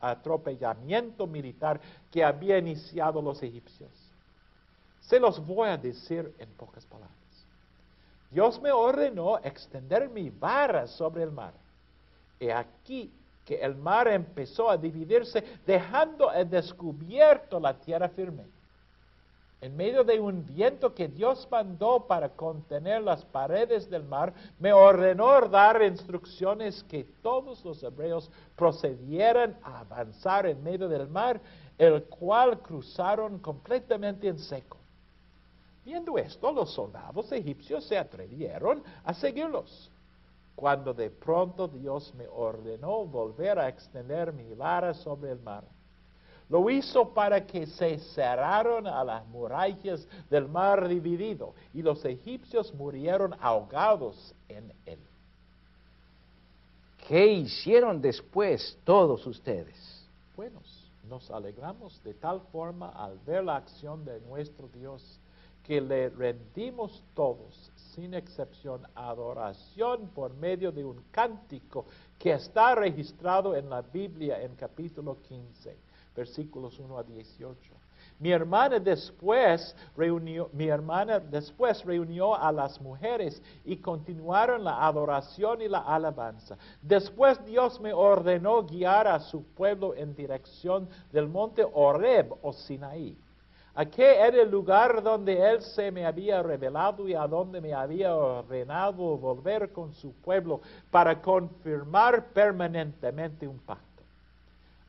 atropellamiento 0.00 1.28
militar 1.28 1.80
que 2.10 2.24
había 2.24 2.58
iniciado 2.58 3.22
los 3.22 3.40
egipcios. 3.44 3.92
Se 5.02 5.20
los 5.20 5.44
voy 5.46 5.68
a 5.68 5.76
decir 5.76 6.34
en 6.40 6.48
pocas 6.54 6.84
palabras. 6.84 7.14
Dios 8.28 8.60
me 8.60 8.72
ordenó 8.72 9.38
extender 9.38 10.08
mi 10.08 10.30
vara 10.30 10.88
sobre 10.88 11.22
el 11.22 11.30
mar. 11.30 11.54
Y 12.40 12.50
aquí 12.50 13.12
que 13.46 13.54
el 13.54 13.76
mar 13.76 14.08
empezó 14.08 14.68
a 14.68 14.76
dividirse, 14.76 15.42
dejando 15.64 16.30
descubierto 16.50 17.60
la 17.60 17.78
tierra 17.78 18.08
firme. 18.08 18.44
En 19.60 19.74
medio 19.74 20.04
de 20.04 20.20
un 20.20 20.44
viento 20.44 20.92
que 20.92 21.08
Dios 21.08 21.48
mandó 21.50 22.06
para 22.06 22.28
contener 22.28 23.02
las 23.02 23.24
paredes 23.24 23.88
del 23.88 24.02
mar, 24.02 24.34
me 24.58 24.72
ordenó 24.72 25.40
dar 25.48 25.80
instrucciones 25.80 26.82
que 26.84 27.04
todos 27.22 27.64
los 27.64 27.82
hebreos 27.82 28.30
procedieran 28.56 29.56
a 29.62 29.80
avanzar 29.80 30.46
en 30.46 30.62
medio 30.62 30.88
del 30.88 31.08
mar, 31.08 31.40
el 31.78 32.02
cual 32.04 32.58
cruzaron 32.60 33.38
completamente 33.38 34.28
en 34.28 34.38
seco. 34.38 34.76
Viendo 35.84 36.18
esto, 36.18 36.50
los 36.52 36.74
soldados 36.74 37.30
egipcios 37.30 37.84
se 37.84 37.96
atrevieron 37.96 38.82
a 39.04 39.14
seguirlos 39.14 39.90
cuando 40.56 40.94
de 40.94 41.10
pronto 41.10 41.68
Dios 41.68 42.12
me 42.14 42.26
ordenó 42.26 43.04
volver 43.04 43.58
a 43.58 43.68
extender 43.68 44.32
mi 44.32 44.54
vara 44.54 44.94
sobre 44.94 45.30
el 45.30 45.38
mar. 45.40 45.64
Lo 46.48 46.70
hizo 46.70 47.12
para 47.12 47.44
que 47.44 47.66
se 47.66 47.98
cerraron 48.14 48.86
a 48.86 49.04
las 49.04 49.26
murallas 49.26 50.08
del 50.30 50.48
mar 50.48 50.88
dividido 50.88 51.54
y 51.74 51.82
los 51.82 52.04
egipcios 52.04 52.72
murieron 52.72 53.34
ahogados 53.40 54.34
en 54.48 54.72
él. 54.86 55.00
¿Qué 57.06 57.26
hicieron 57.26 58.00
después 58.00 58.78
todos 58.84 59.26
ustedes? 59.26 60.08
Buenos, 60.36 60.90
nos 61.08 61.30
alegramos 61.30 62.02
de 62.02 62.14
tal 62.14 62.40
forma 62.52 62.90
al 62.90 63.18
ver 63.26 63.44
la 63.44 63.56
acción 63.56 64.04
de 64.04 64.20
nuestro 64.20 64.68
Dios 64.68 65.20
que 65.64 65.80
le 65.80 66.08
rendimos 66.08 67.02
todos 67.14 67.70
sin 67.96 68.12
excepción, 68.12 68.86
adoración 68.94 70.08
por 70.08 70.34
medio 70.34 70.70
de 70.70 70.84
un 70.84 71.02
cántico 71.10 71.86
que 72.18 72.32
está 72.32 72.74
registrado 72.74 73.56
en 73.56 73.70
la 73.70 73.80
Biblia 73.80 74.42
en 74.42 74.54
capítulo 74.54 75.16
15, 75.22 75.74
versículos 76.14 76.78
1 76.78 76.98
a 76.98 77.02
18. 77.02 77.72
Mi 78.18 78.30
hermana 78.32 78.78
después 78.78 79.74
reunió, 79.96 80.50
mi 80.52 80.68
hermana 80.68 81.20
después 81.20 81.82
reunió 81.84 82.34
a 82.34 82.52
las 82.52 82.78
mujeres 82.82 83.42
y 83.64 83.78
continuaron 83.78 84.62
la 84.62 84.86
adoración 84.86 85.62
y 85.62 85.68
la 85.68 85.78
alabanza. 85.78 86.58
Después 86.82 87.42
Dios 87.46 87.80
me 87.80 87.94
ordenó 87.94 88.62
guiar 88.62 89.08
a 89.08 89.20
su 89.20 89.42
pueblo 89.42 89.94
en 89.94 90.14
dirección 90.14 90.86
del 91.12 91.28
monte 91.28 91.66
Oreb 91.72 92.34
o 92.42 92.52
Sinaí. 92.52 93.16
Aquí 93.78 94.00
era 94.00 94.40
el 94.40 94.50
lugar 94.50 95.02
donde 95.02 95.38
Él 95.38 95.60
se 95.60 95.90
me 95.90 96.06
había 96.06 96.42
revelado 96.42 97.06
y 97.06 97.12
a 97.12 97.26
donde 97.26 97.60
me 97.60 97.74
había 97.74 98.14
ordenado 98.14 99.18
volver 99.18 99.70
con 99.70 99.92
su 99.92 100.14
pueblo 100.14 100.62
para 100.90 101.20
confirmar 101.20 102.28
permanentemente 102.32 103.46
un 103.46 103.58
pacto. 103.58 104.02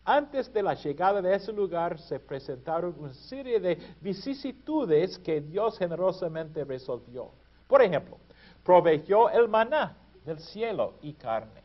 Antes 0.05 0.53
de 0.53 0.63
la 0.63 0.73
llegada 0.73 1.21
de 1.21 1.35
ese 1.35 1.51
lugar 1.51 1.99
se 1.99 2.17
presentaron 2.17 2.95
una 2.97 3.13
serie 3.13 3.59
de 3.59 3.77
vicisitudes 3.99 5.19
que 5.19 5.41
Dios 5.41 5.77
generosamente 5.77 6.63
resolvió. 6.63 7.29
Por 7.67 7.81
ejemplo, 7.81 8.17
proveyó 8.63 9.29
el 9.29 9.49
maná 9.49 9.97
del 10.23 10.39
cielo 10.39 10.93
y 11.01 11.11
carne. 11.11 11.61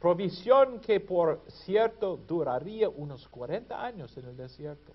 Provisión 0.00 0.80
que 0.80 0.98
por 0.98 1.40
cierto 1.46 2.16
duraría 2.16 2.88
unos 2.88 3.28
40 3.28 3.80
años 3.80 4.16
en 4.16 4.24
el 4.24 4.36
desierto. 4.36 4.92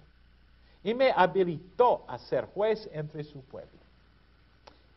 Y 0.86 0.94
me 0.94 1.12
habilitó 1.12 2.06
a 2.08 2.18
ser 2.18 2.46
juez 2.46 2.90
entre 2.94 3.26
su 3.26 3.42
pueblo. 3.42 3.70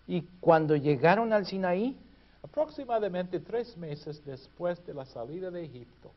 Y 0.06 0.22
cuando 0.40 0.76
llegaron 0.76 1.32
al 1.32 1.44
Sinaí, 1.44 1.98
Aproximadamente 2.42 3.40
tres 3.40 3.76
meses 3.76 4.24
después 4.24 4.84
de 4.86 4.94
la 4.94 5.04
salida 5.04 5.50
de 5.50 5.64
Egipto, 5.64 6.10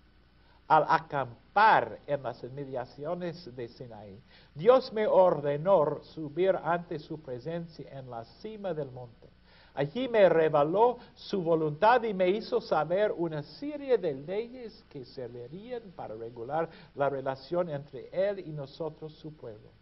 al 0.67 0.85
acampar 0.87 1.99
en 2.07 2.23
las 2.23 2.43
inmediaciones 2.43 3.53
de 3.55 3.67
Sinaí, 3.67 4.17
Dios 4.55 4.93
me 4.93 5.07
ordenó 5.07 6.01
subir 6.03 6.55
ante 6.63 6.99
su 6.99 7.19
presencia 7.19 7.89
en 7.91 8.09
la 8.09 8.23
cima 8.23 8.73
del 8.73 8.91
monte. 8.91 9.27
Allí 9.73 10.07
me 10.09 10.27
reveló 10.27 10.97
su 11.15 11.41
voluntad 11.41 12.03
y 12.03 12.13
me 12.13 12.29
hizo 12.29 12.59
saber 12.59 13.13
una 13.15 13.41
serie 13.41 13.97
de 13.97 14.13
leyes 14.13 14.83
que 14.89 15.05
servirían 15.05 15.91
para 15.95 16.15
regular 16.15 16.69
la 16.95 17.09
relación 17.09 17.69
entre 17.69 18.09
Él 18.11 18.39
y 18.39 18.51
nosotros, 18.51 19.13
su 19.13 19.33
pueblo. 19.35 19.80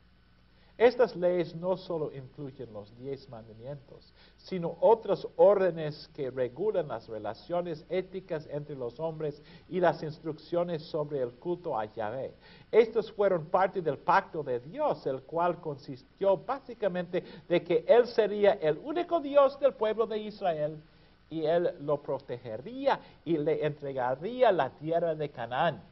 Estas 0.79 1.13
leyes 1.13 1.53
no 1.55 1.75
solo 1.75 2.09
incluyen 2.13 2.71
los 2.71 2.97
diez 2.97 3.27
mandamientos, 3.27 4.13
sino 4.37 4.77
otras 4.79 5.27
órdenes 5.35 6.09
que 6.15 6.31
regulan 6.31 6.87
las 6.87 7.05
relaciones 7.09 7.85
éticas 7.89 8.47
entre 8.49 8.77
los 8.77 8.97
hombres 8.97 9.43
y 9.67 9.81
las 9.81 10.01
instrucciones 10.03 10.81
sobre 10.83 11.19
el 11.19 11.31
culto 11.31 11.77
a 11.77 11.83
Yahvé. 11.83 12.33
Estos 12.71 13.11
fueron 13.11 13.47
parte 13.47 13.81
del 13.81 13.97
pacto 13.97 14.41
de 14.41 14.61
Dios, 14.61 15.05
el 15.05 15.21
cual 15.23 15.59
consistió 15.59 16.37
básicamente 16.37 17.25
de 17.49 17.61
que 17.61 17.83
Él 17.85 18.07
sería 18.07 18.53
el 18.53 18.77
único 18.77 19.19
Dios 19.19 19.59
del 19.59 19.73
pueblo 19.73 20.07
de 20.07 20.19
Israel 20.19 20.81
y 21.29 21.43
Él 21.43 21.75
lo 21.81 22.01
protegería 22.01 23.01
y 23.25 23.37
le 23.37 23.65
entregaría 23.65 24.49
la 24.53 24.69
tierra 24.69 25.13
de 25.13 25.29
Canaán 25.29 25.83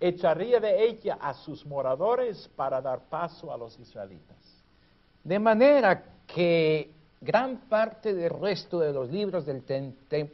echaría 0.00 0.58
de 0.58 0.84
ella 0.84 1.18
a 1.20 1.34
sus 1.34 1.64
moradores 1.66 2.48
para 2.56 2.80
dar 2.80 3.00
paso 3.08 3.52
a 3.52 3.58
los 3.58 3.78
israelitas. 3.78 4.36
de 5.22 5.38
manera 5.38 6.02
que 6.26 6.90
gran 7.20 7.68
parte 7.68 8.14
del 8.14 8.30
resto 8.30 8.80
de 8.80 8.92
los 8.92 9.10
libros 9.10 9.44
del 9.44 9.62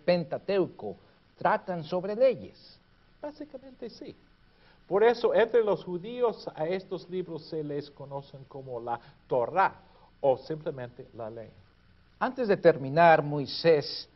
Pentateuco 0.04 0.96
tratan 1.36 1.82
sobre 1.82 2.14
leyes. 2.14 2.78
Básicamente 3.20 3.90
sí. 3.90 4.14
Por 4.86 5.02
eso 5.02 5.34
entre 5.34 5.64
los 5.64 5.82
judíos 5.84 6.48
a 6.54 6.66
estos 6.66 7.10
libros 7.10 7.44
se 7.46 7.64
les 7.64 7.90
conocen 7.90 8.44
como 8.44 8.78
la 8.78 9.00
Torah 9.26 9.74
o 10.20 10.36
simplemente 10.38 11.08
la 11.14 11.28
ley. 11.28 11.50
Antes 12.20 12.46
de 12.46 12.56
terminar, 12.56 13.22
Moisés, 13.22 14.08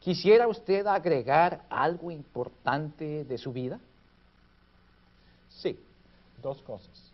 ¿quisiera 0.00 0.48
usted 0.48 0.86
agregar 0.86 1.66
algo 1.68 2.10
importante 2.10 3.24
de 3.24 3.38
su 3.38 3.52
vida? 3.52 3.78
Sí, 5.54 5.78
dos 6.42 6.62
cosas. 6.62 7.12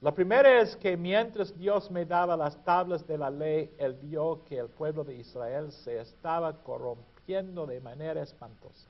La 0.00 0.12
primera 0.12 0.60
es 0.60 0.74
que 0.76 0.96
mientras 0.96 1.56
Dios 1.56 1.90
me 1.90 2.04
daba 2.04 2.36
las 2.36 2.56
tablas 2.64 3.06
de 3.06 3.16
la 3.16 3.30
ley, 3.30 3.70
Él 3.78 3.94
vio 4.02 4.42
que 4.44 4.58
el 4.58 4.68
pueblo 4.68 5.04
de 5.04 5.14
Israel 5.14 5.70
se 5.70 6.00
estaba 6.00 6.52
corrompiendo 6.62 7.66
de 7.66 7.80
manera 7.80 8.22
espantosa. 8.22 8.88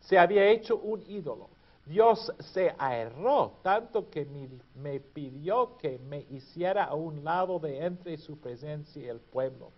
Se 0.00 0.18
había 0.18 0.48
hecho 0.48 0.76
un 0.78 1.02
ídolo. 1.08 1.48
Dios 1.86 2.32
se 2.40 2.74
aerró 2.76 3.58
tanto 3.62 4.10
que 4.10 4.24
me, 4.26 4.48
me 4.74 5.00
pidió 5.00 5.76
que 5.78 5.98
me 5.98 6.26
hiciera 6.30 6.84
a 6.84 6.94
un 6.94 7.24
lado 7.24 7.58
de 7.58 7.84
entre 7.84 8.18
su 8.18 8.38
presencia 8.38 9.02
y 9.02 9.08
el 9.08 9.20
pueblo. 9.20 9.70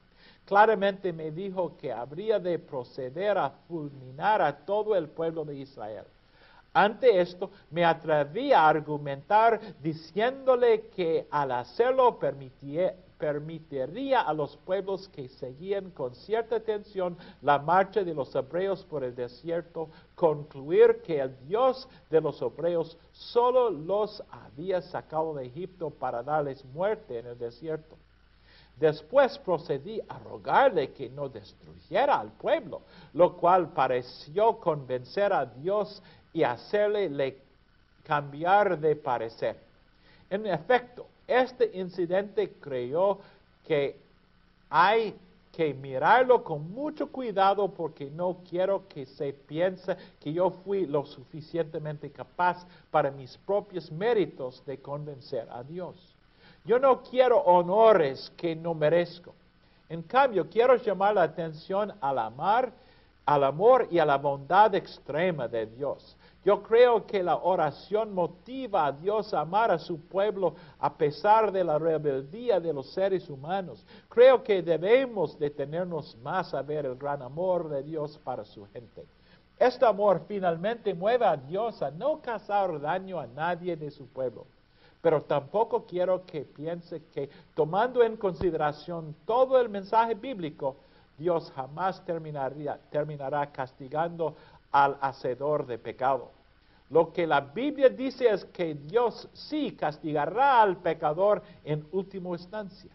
Claramente 0.47 1.13
me 1.13 1.31
dijo 1.31 1.77
que 1.77 1.93
habría 1.93 2.41
de 2.41 2.59
proceder 2.59 3.39
a 3.39 3.51
fulminar 3.69 4.43
a 4.43 4.65
todo 4.65 4.97
el 4.97 5.09
pueblo 5.09 5.45
de 5.45 5.57
Israel. 5.57 6.05
Ante 6.73 7.21
esto 7.21 7.51
me 7.71 7.85
atreví 7.85 8.53
a 8.53 8.69
argumentar 8.69 9.61
diciéndole 9.83 10.89
que 10.89 11.27
al 11.31 11.51
hacerlo 11.51 12.17
permitiría 13.19 14.21
a 14.21 14.33
los 14.33 14.57
pueblos 14.59 15.09
que 15.09 15.29
seguían 15.29 15.91
con 15.91 16.15
cierta 16.15 16.57
atención 16.57 17.19
la 17.43 17.59
marcha 17.59 18.05
de 18.05 18.15
los 18.15 18.33
hebreos 18.37 18.85
por 18.85 19.03
el 19.03 19.17
desierto 19.17 19.89
concluir 20.15 21.03
que 21.03 21.21
el 21.21 21.37
Dios 21.49 21.89
de 22.09 22.21
los 22.21 22.41
hebreos 22.41 22.97
solo 23.11 23.69
los 23.69 24.23
había 24.31 24.81
sacado 24.81 25.35
de 25.35 25.47
Egipto 25.47 25.91
para 25.91 26.23
darles 26.23 26.65
muerte 26.67 27.19
en 27.19 27.27
el 27.27 27.39
desierto. 27.39 27.97
Después 28.77 29.37
procedí 29.41 30.01
a 30.09 30.19
rogarle 30.21 30.93
que 30.93 31.11
no 31.11 31.29
destruyera 31.29 32.19
al 32.19 32.33
pueblo, 32.33 32.81
lo 33.13 33.37
cual 33.37 33.75
pareció 33.75 34.57
convencer 34.59 35.35
a 35.35 35.45
Dios 35.45 36.03
y 36.33 36.43
hacerle 36.43 37.09
le 37.09 37.39
cambiar 38.05 38.79
de 38.79 38.97
parecer. 38.97 39.57
En 40.29 40.47
efecto, 40.47 41.07
este 41.27 41.71
incidente 41.75 42.53
creyó 42.61 43.19
que 43.67 43.97
hay 44.69 45.15
que 45.53 45.75
mirarlo 45.75 46.43
con 46.43 46.73
mucho 46.73 47.09
cuidado 47.09 47.69
porque 47.69 48.11
no 48.11 48.39
quiero 48.49 48.87
que 48.89 49.07
se 49.07 49.33
piense 49.33 49.97
que 50.21 50.33
yo 50.33 50.51
fui 50.51 50.87
lo 50.87 51.05
suficientemente 51.05 52.11
capaz 52.11 52.65
para 52.91 53.11
mis 53.11 53.37
propios 53.39 53.91
méritos 53.91 54.65
de 54.65 54.79
convencer 54.79 55.49
a 55.51 55.63
Dios. 55.63 55.97
Yo 56.65 56.79
no 56.79 57.03
quiero 57.03 57.39
honores 57.39 58.33
que 58.37 58.55
no 58.55 58.75
merezco. 58.75 59.35
En 59.89 60.03
cambio, 60.03 60.49
quiero 60.49 60.77
llamar 60.77 61.15
la 61.15 61.25
atención 61.25 61.93
al 62.01 62.19
amar, 62.19 62.73
al 63.27 63.45
amor 63.45 63.89
y 63.91 63.99
a 63.99 64.05
la 64.05 64.19
bondad 64.19 64.75
extrema 64.75 65.49
de 65.49 65.67
Dios. 65.67 66.17
Yo 66.43 66.63
creo 66.63 67.07
que 67.07 67.23
la 67.23 67.37
oración 67.37 68.15
motiva 68.15 68.87
a 68.87 68.93
Dios 68.93 69.35
a 69.35 69.41
amar 69.41 69.71
a 69.71 69.79
su 69.79 70.01
pueblo 70.01 70.55
a 70.79 70.95
pesar 70.95 71.53
de 71.53 71.63
la 71.63 71.79
rebeldía 71.79 72.59
de 72.59 72.73
los 72.73 72.91
seres 72.95 73.29
humanos. 73.29 73.85
Creo 74.09 74.43
que 74.43 74.63
debemos 74.63 75.39
detenernos 75.39 76.17
más 76.23 76.55
a 76.55 76.63
ver 76.63 76.87
el 76.87 76.97
gran 76.97 77.21
amor 77.21 77.69
de 77.69 77.83
Dios 77.83 78.19
para 78.25 78.45
su 78.47 78.67
gente. 78.69 79.05
Este 79.59 79.85
amor 79.85 80.23
finalmente 80.27 80.95
mueve 80.95 81.27
a 81.27 81.37
Dios 81.37 81.83
a 81.83 81.91
no 81.91 82.23
causar 82.23 82.81
daño 82.81 83.21
a 83.21 83.27
nadie 83.27 83.77
de 83.77 83.91
su 83.91 84.07
pueblo. 84.07 84.47
Pero 85.03 85.21
tampoco 85.23 85.85
quiero 85.85 86.25
que 86.25 86.43
piense 86.43 87.03
que 87.13 87.29
tomando 87.55 88.03
en 88.03 88.17
consideración 88.17 89.15
todo 89.27 89.61
el 89.61 89.69
mensaje 89.69 90.15
bíblico, 90.15 90.77
Dios 91.19 91.53
jamás 91.55 92.03
terminaría- 92.07 92.81
terminará 92.91 93.53
castigando 93.53 94.35
al 94.73 94.97
hacedor 95.01 95.67
de 95.67 95.79
pecado. 95.79 96.31
Lo 96.91 97.13
que 97.13 97.27
la 97.27 97.41
Biblia 97.41 97.89
dice 97.89 98.29
es 98.29 98.45
que 98.47 98.75
Dios 98.75 99.29
sí 99.33 99.73
castigará 99.73 100.61
al 100.61 100.77
pecador 100.79 101.43
en 101.65 101.87
última 101.93 102.31
instancia. 102.31 102.91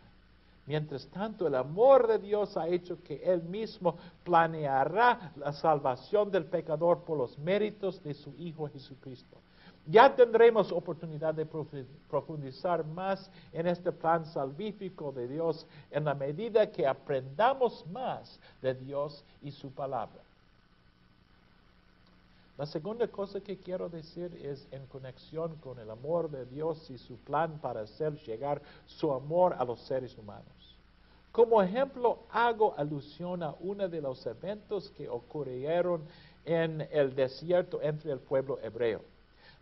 Mientras 0.67 1.05
tanto, 1.07 1.47
el 1.47 1.55
amor 1.55 2.07
de 2.07 2.17
Dios 2.17 2.57
ha 2.57 2.67
hecho 2.67 2.97
que 3.03 3.23
Él 3.23 3.43
mismo 3.43 3.95
planeará 4.23 5.31
la 5.35 5.53
salvación 5.53 6.31
del 6.31 6.45
pecador 6.45 7.03
por 7.03 7.17
los 7.17 7.37
méritos 7.37 8.03
de 8.03 8.13
su 8.15 8.33
Hijo 8.39 8.67
Jesucristo. 8.67 9.37
Ya 9.87 10.15
tendremos 10.15 10.71
oportunidad 10.71 11.35
de 11.35 11.47
profu- 11.47 11.85
profundizar 12.09 12.83
más 12.83 13.29
en 13.53 13.67
este 13.67 13.91
plan 13.91 14.25
salvífico 14.25 15.11
de 15.11 15.27
Dios 15.27 15.67
en 15.91 16.03
la 16.05 16.15
medida 16.15 16.71
que 16.71 16.87
aprendamos 16.87 17.85
más 17.91 18.39
de 18.63 18.73
Dios 18.73 19.23
y 19.43 19.51
su 19.51 19.69
palabra. 19.71 20.24
La 22.57 22.65
segunda 22.65 23.07
cosa 23.09 23.41
que 23.41 23.57
quiero 23.57 23.89
decir 23.89 24.31
es 24.41 24.65
en 24.71 24.85
conexión 24.87 25.57
con 25.57 25.77
el 25.77 25.89
amor 25.89 26.29
de 26.29 26.45
Dios 26.45 26.89
y 26.89 26.97
su 26.97 27.17
plan 27.17 27.59
para 27.59 27.81
hacer 27.81 28.13
llegar 28.23 28.61
su 28.85 29.11
amor 29.11 29.55
a 29.57 29.65
los 29.65 29.81
seres 29.81 30.17
humanos. 30.17 30.77
Como 31.33 31.61
ejemplo, 31.61 32.19
hago 32.31 32.73
alusión 32.77 33.43
a 33.43 33.53
uno 33.59 33.89
de 33.89 33.99
los 33.99 34.25
eventos 34.25 34.89
que 34.91 35.09
ocurrieron 35.09 36.03
en 36.45 36.87
el 36.91 37.13
desierto 37.13 37.81
entre 37.81 38.13
el 38.13 38.19
pueblo 38.19 38.57
hebreo. 38.61 39.01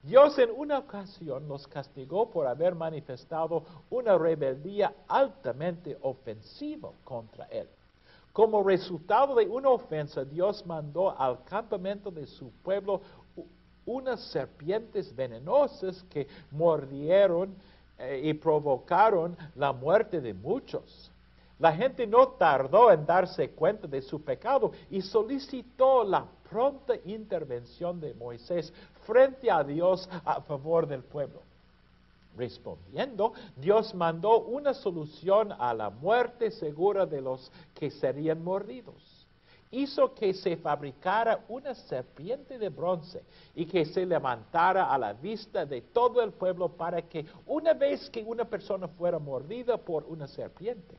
Dios 0.03 0.37
en 0.37 0.51
una 0.51 0.77
ocasión 0.77 1.47
los 1.47 1.65
castigó 1.67 2.29
por 2.29 2.45
haber 2.45 2.75
manifestado 2.75 3.63
una 3.89 4.17
rebeldía 4.19 4.93
altamente 5.07 5.97
ofensiva 6.01 6.91
contra 7.03 7.45
Él. 7.45 7.67
Como 8.33 8.63
resultado 8.63 9.35
de 9.35 9.45
una 9.45 9.69
ofensa, 9.69 10.25
Dios 10.25 10.65
mandó 10.65 11.15
al 11.15 11.43
campamento 11.43 12.09
de 12.09 12.25
su 12.25 12.49
pueblo 12.63 13.01
unas 13.85 14.21
serpientes 14.31 15.15
venenosas 15.15 16.03
que 16.09 16.27
mordieron 16.49 17.55
eh, 17.99 18.21
y 18.23 18.33
provocaron 18.33 19.37
la 19.55 19.71
muerte 19.71 20.19
de 20.19 20.33
muchos. 20.33 21.11
La 21.59 21.73
gente 21.73 22.07
no 22.07 22.29
tardó 22.29 22.91
en 22.91 23.05
darse 23.05 23.51
cuenta 23.51 23.87
de 23.87 24.01
su 24.01 24.23
pecado 24.23 24.71
y 24.89 25.01
solicitó 25.01 26.03
la 26.03 26.25
pronta 26.49 26.95
intervención 27.05 28.01
de 28.01 28.15
Moisés 28.15 28.73
frente 29.05 29.51
a 29.51 29.63
Dios 29.63 30.09
a 30.25 30.41
favor 30.41 30.87
del 30.87 31.03
pueblo. 31.03 31.41
Respondiendo, 32.35 33.33
Dios 33.55 33.93
mandó 33.93 34.41
una 34.41 34.73
solución 34.73 35.51
a 35.51 35.73
la 35.73 35.89
muerte 35.89 36.49
segura 36.51 37.05
de 37.05 37.21
los 37.21 37.51
que 37.75 37.91
serían 37.91 38.43
mordidos 38.43 39.23
hizo 39.73 40.13
que 40.13 40.33
se 40.33 40.55
fabricara 40.57 41.45
una 41.49 41.73
serpiente 41.73 42.59
de 42.59 42.69
bronce 42.69 43.23
y 43.55 43.65
que 43.65 43.85
se 43.85 44.05
levantara 44.05 44.93
a 44.93 44.97
la 44.99 45.13
vista 45.13 45.65
de 45.65 45.81
todo 45.81 46.21
el 46.21 46.31
pueblo 46.31 46.69
para 46.69 47.01
que 47.01 47.25
una 47.47 47.73
vez 47.73 48.09
que 48.09 48.23
una 48.23 48.45
persona 48.45 48.87
fuera 48.87 49.17
mordida 49.17 49.77
por 49.77 50.03
una 50.03 50.27
serpiente, 50.27 50.95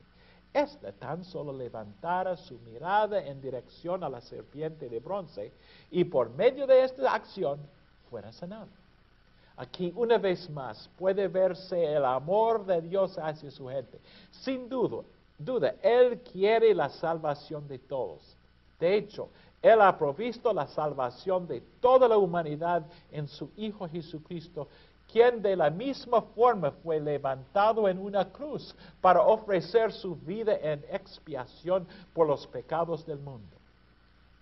ésta 0.53 0.91
tan 0.91 1.23
solo 1.23 1.53
levantara 1.53 2.35
su 2.35 2.59
mirada 2.59 3.25
en 3.25 3.41
dirección 3.41 4.03
a 4.03 4.09
la 4.09 4.19
serpiente 4.19 4.89
de 4.89 4.99
bronce 4.99 5.53
y 5.89 6.03
por 6.03 6.29
medio 6.31 6.67
de 6.67 6.83
esta 6.83 7.13
acción 7.13 7.59
fuera 8.09 8.33
sanado. 8.33 8.84
Aquí 9.57 9.93
una 9.95 10.17
vez 10.17 10.49
más 10.49 10.89
puede 10.97 11.27
verse 11.27 11.81
el 11.93 12.03
amor 12.03 12.65
de 12.65 12.81
Dios 12.81 13.17
hacia 13.17 13.49
su 13.51 13.67
gente. 13.67 13.99
Sin 14.29 14.67
duda, 14.67 15.03
duda, 15.37 15.75
Él 15.81 16.19
quiere 16.19 16.73
la 16.73 16.89
salvación 16.89 17.67
de 17.67 17.79
todos. 17.79 18.35
De 18.79 18.97
hecho, 18.97 19.29
Él 19.61 19.81
ha 19.81 19.97
provisto 19.97 20.53
la 20.53 20.67
salvación 20.67 21.47
de 21.47 21.61
toda 21.79 22.07
la 22.07 22.17
humanidad 22.17 22.85
en 23.11 23.27
su 23.27 23.49
Hijo 23.55 23.87
Jesucristo, 23.87 24.67
quien 25.09 25.41
de 25.41 25.55
la 25.55 25.69
misma 25.69 26.21
forma 26.21 26.71
fue 26.71 26.99
levantado 26.99 27.87
en 27.87 27.97
una 27.97 28.29
cruz 28.29 28.75
para 28.99 29.21
ofrecer 29.21 29.93
su 29.93 30.15
vida 30.15 30.57
en 30.57 30.83
expiación 30.91 31.87
por 32.13 32.27
los 32.27 32.45
pecados 32.47 33.05
del 33.05 33.19
mundo. 33.19 33.55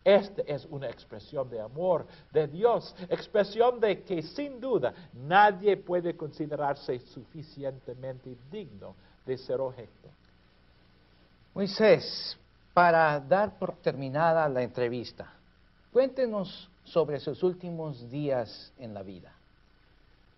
Esta 0.03 0.41
es 0.41 0.65
una 0.65 0.89
expresión 0.89 1.49
de 1.49 1.61
amor 1.61 2.05
de 2.31 2.47
Dios, 2.47 2.93
expresión 3.09 3.79
de 3.79 4.03
que 4.03 4.21
sin 4.21 4.59
duda 4.59 4.93
nadie 5.13 5.77
puede 5.77 6.17
considerarse 6.17 6.99
suficientemente 6.99 8.35
digno 8.51 8.95
de 9.25 9.37
ser 9.37 9.61
objeto. 9.61 10.09
Moisés, 11.53 12.37
para 12.73 13.19
dar 13.19 13.57
por 13.57 13.77
terminada 13.77 14.49
la 14.49 14.63
entrevista, 14.63 15.31
cuéntenos 15.91 16.69
sobre 16.83 17.19
sus 17.19 17.41
últimos 17.43 18.09
días 18.09 18.73
en 18.77 18.93
la 18.93 19.03
vida. 19.03 19.31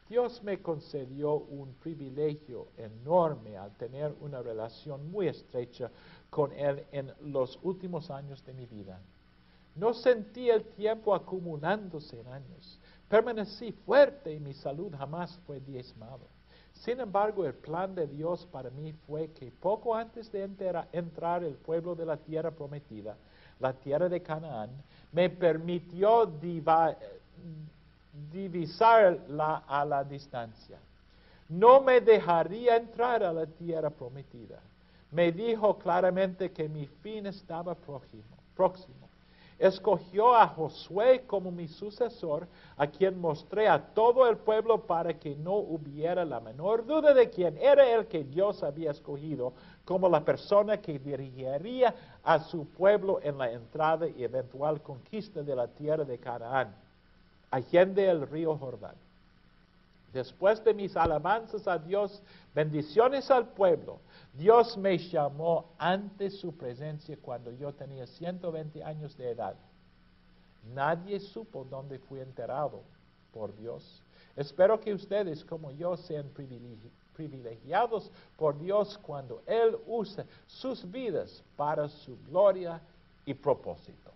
Dios 0.07 0.43
me 0.43 0.61
concedió 0.61 1.34
un 1.34 1.74
privilegio 1.82 2.68
enorme 2.78 3.57
al 3.57 3.72
tener 3.76 4.13
una 4.22 4.43
relación 4.43 5.09
muy 5.09 5.28
estrecha 5.28 5.89
con 6.30 6.51
Él 6.51 6.86
en 6.91 7.11
los 7.22 7.57
últimos 7.63 8.11
años 8.11 8.45
de 8.45 8.53
mi 8.53 8.68
vida. 8.68 8.99
No 9.76 9.93
sentí 9.93 10.49
el 10.49 10.63
tiempo 10.63 11.13
acumulándose 11.13 12.19
en 12.19 12.28
años. 12.28 12.80
Permanecí 13.09 13.73
fuerte 13.73 14.34
y 14.34 14.39
mi 14.39 14.53
salud 14.53 14.93
jamás 14.97 15.38
fue 15.45 15.59
diezmado. 15.59 16.28
Sin 16.73 16.99
embargo, 16.99 17.45
el 17.45 17.53
plan 17.53 17.93
de 17.93 18.07
Dios 18.07 18.45
para 18.51 18.69
mí 18.69 18.93
fue 19.05 19.32
que 19.32 19.51
poco 19.51 19.95
antes 19.95 20.32
de 20.32 20.43
entrar 20.43 21.43
el 21.43 21.55
pueblo 21.55 21.95
de 21.95 22.05
la 22.05 22.17
tierra 22.17 22.51
prometida, 22.51 23.17
la 23.59 23.73
tierra 23.73 24.09
de 24.09 24.21
Canaán, 24.21 24.69
me 25.11 25.30
permitió 25.30 26.32
divisarla 28.32 29.63
a 29.67 29.86
la 29.86 30.03
distancia. 30.03 30.80
No 31.47 31.82
me 31.82 32.01
dejaría 32.01 32.76
entrar 32.76 33.23
a 33.23 33.32
la 33.32 33.45
tierra 33.45 33.89
prometida. 33.89 34.59
Me 35.11 35.32
dijo 35.32 35.78
claramente 35.78 36.51
que 36.51 36.67
mi 36.67 36.88
fin 36.88 37.28
estaba 37.28 37.76
próximo 37.76 39.05
escogió 39.58 40.36
a 40.36 40.47
Josué 40.47 41.24
como 41.26 41.51
mi 41.51 41.68
sucesor, 41.68 42.47
a 42.78 42.88
quien 42.88 43.20
mostré 43.20 43.68
a 43.70 43.80
todo 43.80 44.28
el 44.28 44.38
pueblo 44.38 44.82
para 44.82 45.14
que 45.18 45.36
no 45.36 45.56
hubiera 45.56 46.26
la 46.26 46.39
menor 46.39 46.86
duda 46.86 47.14
de 47.14 47.30
quién 47.30 47.58
era 47.58 47.88
el 47.88 48.06
que 48.08 48.24
Dios 48.24 48.64
había 48.64 48.91
escogido 48.91 49.53
como 49.86 50.10
la 50.10 50.22
persona 50.26 50.78
que 50.78 50.99
dirigiría 50.99 51.95
a 52.24 52.39
su 52.39 52.66
pueblo 52.66 53.20
en 53.22 53.38
la 53.38 53.51
entrada 53.51 54.08
y 54.08 54.24
eventual 54.24 54.82
conquista 54.82 55.41
de 55.41 55.56
la 55.56 55.68
tierra 55.68 56.03
de 56.03 56.18
Canaán, 56.18 56.76
allende 57.51 58.10
el 58.10 58.28
río 58.28 58.58
Jordán. 58.58 58.95
Después 60.12 60.64
de 60.64 60.74
mis 60.74 60.95
alabanzas 60.95 61.68
a 61.68 61.78
Dios, 61.78 62.22
bendiciones 62.53 63.30
al 63.30 63.47
pueblo, 63.49 63.99
Dios 64.38 64.78
me 64.78 64.98
llamó 64.98 65.74
ante 65.78 66.30
su 66.30 66.56
presencia 66.56 67.18
cuando 67.22 67.52
yo 67.52 67.74
tenía 67.74 68.06
120 68.06 68.84
años 68.84 69.18
de 69.18 69.30
edad. 69.32 69.56
Nadie 70.74 71.20
supo 71.20 71.64
dónde 71.64 72.00
fui 72.00 72.20
enterrado 72.20 72.82
por 73.32 73.56
Dios. 73.56 74.02
Espero 74.36 74.80
que 74.80 74.94
ustedes 74.94 75.46
como 75.46 75.72
yo 75.72 75.96
sean 75.96 76.30
privilegiados 77.14 78.12
por 78.36 78.60
Dios 78.60 78.98
cuando 78.98 79.42
Él 79.46 79.78
usa 79.88 80.26
sus 80.48 80.90
vidas 80.92 81.42
para 81.56 81.88
su 81.88 82.18
gloria 82.26 82.82
y 83.26 83.34
propósito. 83.34 84.14